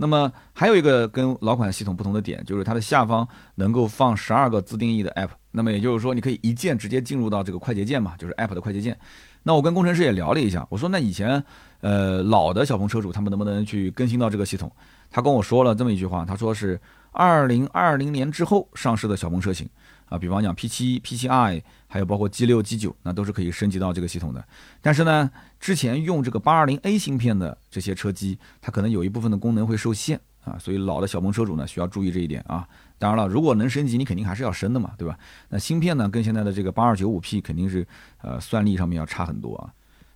[0.00, 3.26] 那么还有一个跟老款系统不同的点，就是它的下方
[3.56, 5.30] 能够放十二个自定义的 App。
[5.50, 8.96] 那么也就是说，你可以一键直接进入到这个快捷键嘛，就是 App 的快捷键。
[9.42, 11.42] 那我跟工程师也聊了一下，我说那以前
[11.80, 14.70] 呃老的小鹏车主他们能不能去更新到这个系统？
[15.10, 16.80] 他跟我说了这么一句话，他说是
[17.12, 19.68] 二零二零年之后上市的小鹏车型。
[20.10, 24.42] 啊，比方讲 P7、P7i，还有包括 G6、G9，那都是可以升级到这个系统的。
[24.80, 25.30] 但是呢，
[25.60, 32.66] 之前用这个 820A 芯片的这些车机，它可能有一部分的功能会受限啊，所以老的小鹏车主呢需要注意这一点啊。
[32.98, 35.18] 当然了，如果能升级，你肯定还是要升的嘛，对吧？
[35.50, 37.86] 那芯片呢，跟现在的这个 8295P 肯定是
[38.22, 39.68] 呃算力上面要差很多啊。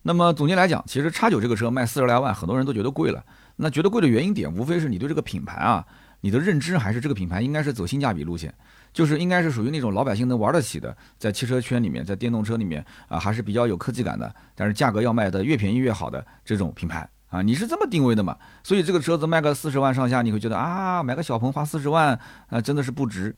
[0.05, 3.23] 那么总结来讲，其实叉九这个车卖四十来万，很多人都觉得贵了。
[3.57, 5.85] 那觉得贵的原因点，无非是你对这个品牌啊，
[6.21, 8.53] 你的认知还是这个品牌应该是走性价比路线。
[8.93, 18.37] 就是应该是属于那种老百姓能玩得起的，在汽车圈里面，在电动车里面啊，还是比较有科技感的，但是价格要卖的越便宜越好的这种品牌啊，你是这么定位的嘛？
[18.63, 23.35] 所以这个车子卖个四十万上下，你会觉得啊，买个小鹏花四十万啊，真的是不值。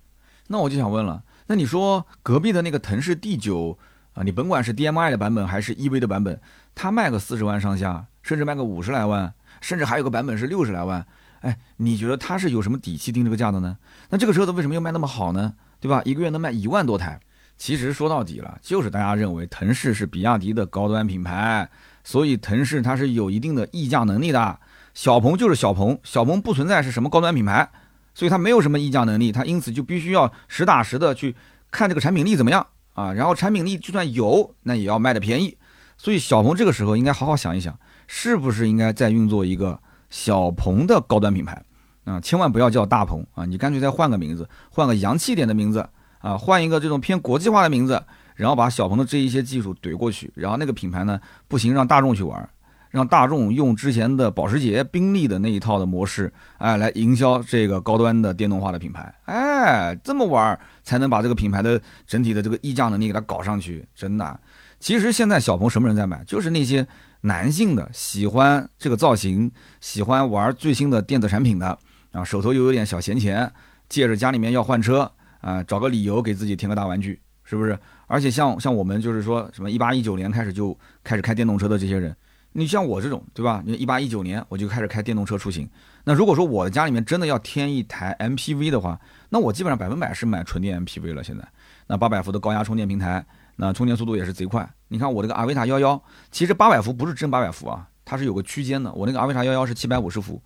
[0.48, 3.78] 那我就想问了，那你说隔壁的那个腾势 D 九
[4.14, 6.40] 啊，你甭管是 DMI 的版本还是 EV 的版本，
[6.74, 9.32] 它卖个四十万上下，甚至卖个五十来万，
[9.64, 11.06] 甚至还有个版本是六十来万。
[11.40, 13.78] 哎，你觉得他是有什么底气定这个价的呢？
[14.10, 15.54] 那这个车子为什么又卖那么好呢？
[15.80, 16.02] 对吧？
[16.04, 17.18] 一个月能卖一万多台。
[17.56, 21.66] 其实说到底了，就是大家认为腾势是比亚迪的高端品牌，
[22.02, 24.58] 所以腾势它是有一定的溢价能力的。
[24.92, 27.70] 小鹏就是小鹏，小鹏不存在是什么高端品牌，
[28.14, 31.34] 所以它没有什么溢价能力，它因此就必须要实打实的去
[31.70, 33.12] 看这个产品力怎么样啊。
[33.12, 35.56] 然后产品力就算有，那也要卖的便宜。
[35.96, 37.78] 所以小鹏这个时候应该好好想一想，
[38.16, 39.76] 是不是应该再运作一个。
[40.10, 41.60] 小鹏的高端品牌
[42.04, 43.44] 啊，千万不要叫大鹏啊！
[43.44, 45.84] 你干脆再换个名字，换个洋气点的名字
[46.20, 48.00] 啊，换一个这种偏国际化的名字，
[48.36, 52.48] 然后把小鹏的这一些技术怼过去，然后那个品牌呢不行，让大众去玩，
[52.90, 64.38] 让大众用之前的保时捷、宾利的那一套的模式，哎，来营销这个高端的电动化的品牌，哎，这么玩才能把这个品牌的整体的这个溢价能力给它搞上去，真的。
[64.78, 66.86] 其实现在小鹏什么人在买，就是那些。
[67.25, 69.51] 男性的喜欢这个造型，
[69.81, 71.79] 喜欢玩最新的电子产品的
[72.12, 73.51] 啊，手头又有点小闲钱，
[73.89, 75.11] 借着家里面要换车
[75.41, 77.79] 啊，找个理由给自己添个大玩具，是不是？
[78.07, 82.14] 而且像像我们就是说什么一八一九年开始就开始开电动车的这些人，
[82.53, 83.62] 你像我这种，对吧？
[83.64, 85.66] 你一八一九年我就开始开电动车出行。
[86.05, 89.01] 那如果说我的家里面真的要添一台 MPV 的话，
[89.31, 91.25] 那我基本上百分百是买纯电 MPV 了。
[91.25, 91.43] 现在，
[91.87, 93.25] 那八百伏的高压充电平台，
[93.57, 94.70] 那充电速度也是贼快。
[94.95, 98.92] 你看我这个阿维塔幺幺，其实八百伏不是真八百伏啊，它是有个区间的。
[98.92, 100.40] 我那个阿维塔幺幺是七百五十伏。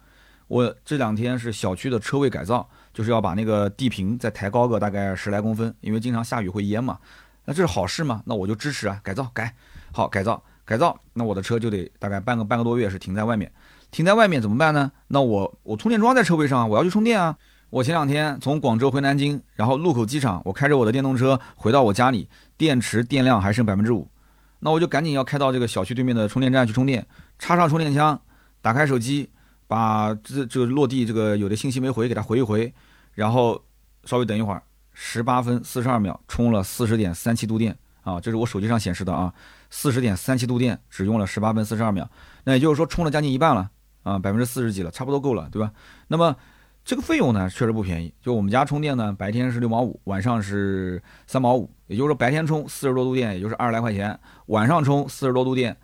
[0.47, 6.97] 我这两天是小区的车位改造，就是要把那个地坪再抬高个大概十来公分，因为经常下雨会淹嘛。
[7.45, 8.23] 那这是好事吗？
[8.25, 9.55] 那我就支持啊，改造改
[9.93, 10.43] 好改造。
[10.65, 13.53] 改造，那我的车就得大概半个半个多月是停在外面，
[13.91, 14.91] 停在外面怎么办呢？
[15.09, 17.37] 那我我充电桩在车位上，我要去充电啊。
[17.71, 24.09] 我前两天从广州回南京，然后路口机场，我开着我的电动车回到我家里，电池电量还剩百分之五，
[24.61, 27.07] 那我就赶紧要开到这个小区对面的充电站去充电，
[27.39, 28.21] 插上充电枪，
[28.61, 29.29] 打开手机，
[29.67, 32.73] 把这这个落地这个有的信息没回给它回一回，
[33.15, 33.63] 然后
[34.05, 39.33] 稍微等一会儿，十八分四十二秒充了四十点三七度电啊，这是我手机上显示的啊。
[39.71, 42.11] 四十点三七度电，只用了十八分四十二秒，
[42.45, 43.71] 那也就是说充了将近一半了
[44.03, 45.71] 啊，百分之四十几了，差不多够了，对吧？
[46.07, 46.35] 那么
[46.89, 48.11] 这个费用呢，确实不便宜。
[48.23, 55.77] 就我们家充电呢，白天是六毛五，晚上是三毛五，也就是说白天充四十多度电，也就是二十来块钱，晚上充四十多度电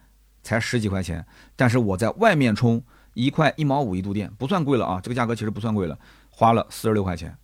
[0.43, 1.23] 才十几块钱。
[1.57, 2.83] 但是我在外面充
[3.13, 5.99] 一块一毛五一度电，不算贵了啊，这个价格其实不算贵了，
[6.31, 7.37] 花了四十六块钱。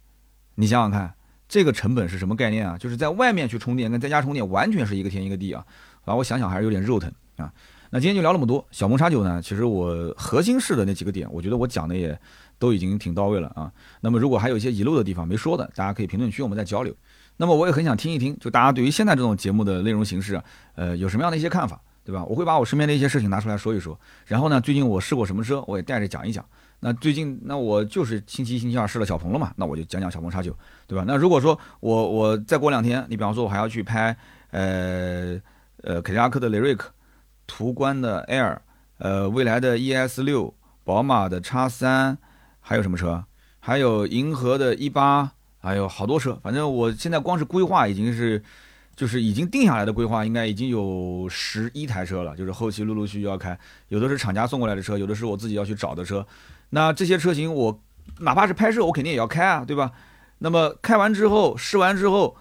[0.55, 1.13] 你想想看，
[1.47, 2.79] 这个成本是什么概念啊？
[2.79, 5.63] 就是在外面去充电跟在家充电完全是一个天一个地啊。
[6.07, 7.53] 啊，我想想还是有点肉疼啊。
[7.91, 8.67] 那今天就聊那么多。
[8.71, 12.19] 小梦茶酒呢，其实我核心式的那几个点，我觉得我讲的也
[12.61, 13.73] 都已经挺到位了啊。
[14.01, 16.95] 那么如果还有一些遗漏的地方没说的，大家可以评论区我们再交流。
[17.37, 20.41] 那么我也很想听一听，就大家对于现在这种节目的内容形式，
[20.77, 22.25] 呃，有什么样的一些看法，对吧？
[22.27, 23.99] 我会把我身边的一些事情拿出来说一说。
[24.27, 26.45] 然后呢，最近我试过什么车，我也带着讲一讲。
[26.79, 30.55] 那最近，那我就是星期一、星期二试了小鹏了嘛，那我就讲讲小鹏叉九，
[30.87, 31.05] 对吧？
[31.09, 34.17] 那如果说我我再过两天，你比方说我还要去拍，
[34.51, 35.41] 呃。
[35.83, 36.91] 呃，凯迪拉克的雷瑞克，
[37.47, 38.59] 途观的 Air，
[38.99, 40.53] 呃，未来的 ES 六，
[40.85, 42.19] 宝马的叉三，
[42.61, 43.25] 还有什么车？
[43.59, 46.39] 还有银河的一八，还有好多车。
[46.43, 48.43] 反正我现在光是规划已经是，
[48.95, 52.37] 就是已经定下来的规划，应该已经有十一台车了。
[52.37, 53.59] 就是后期陆陆续续要开，
[53.89, 56.27] 有的是厂家送过来的车，有的是我自己要去找的车。
[56.71, 57.81] 那这些车型我
[58.21, 59.93] 哪怕是拍摄，我肯定也要开啊，对吧？
[60.39, 62.37] 那么开完之后，试完之后。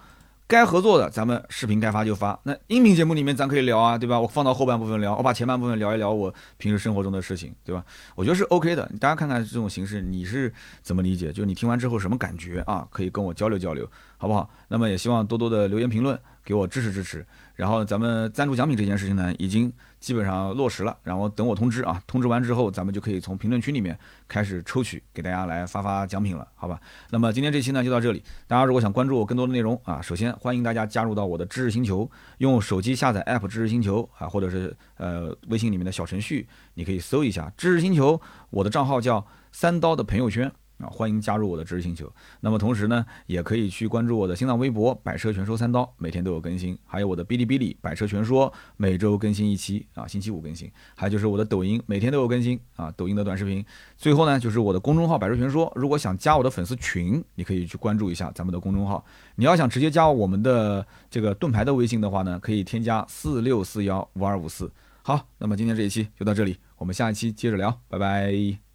[0.49, 2.37] 该合作的，咱们视频该发就发。
[2.41, 4.19] 那音频节目里面咱可以聊啊，对吧？
[4.19, 7.85] 我放到后半部分聊，我把前半部分聊一聊我平时生活中的事情，对吧？
[8.15, 8.83] 我觉得是 OK 的。
[8.99, 11.31] 大家看看这种形式你是怎么理解？
[11.31, 12.87] 就你听完之后什么感觉啊？
[12.89, 13.87] 可以跟我交流交流，
[14.17, 14.49] 好不好？
[14.67, 17.23] 那么也希望多多的留言评论，给我支持支持。
[17.53, 19.71] 然后咱们赞助奖品这件事情呢，已经。
[19.99, 23.97] 基本上落实了，然后等我通知啊，通知完之后，咱们就可以从评论区里面
[24.27, 26.79] 开始抽取，给大家来发发奖品了，好吧？
[27.09, 38.19] 那么今天这期呢就到这里，大家如果想关注我更多的内容啊，首先欢迎大家加入到我的知识星球，用手机下载 app 知识星球啊，或者是呃微信里面的小程序，你可以搜一下知识星球，
[38.49, 40.51] 我的账号叫三刀的朋友圈。
[40.79, 42.11] 啊，欢迎加入我的知识星球。
[42.39, 50.71] 那么同时呢，也可以去关注我的新浪微博“百车全说三刀”，每天都有更新；还有我的哔哩哔哩“百车全说”，每周更新一期啊，星期五更新。
[50.95, 53.63] 还有就是我的抖音，每天都有更新啊，抖音的短视频。
[53.97, 55.71] 最后呢，就是我的公众号“百车全说”。
[55.75, 59.03] 如果想加我的粉丝群，你可以去关注一下咱们的公众号。
[59.35, 64.71] 你要想直接加我们的这个盾牌的微信的话呢，可以添加四六四幺五二五四。
[65.01, 68.68] 好，那么今天这一期就到这里，我们下一期接着聊，拜拜。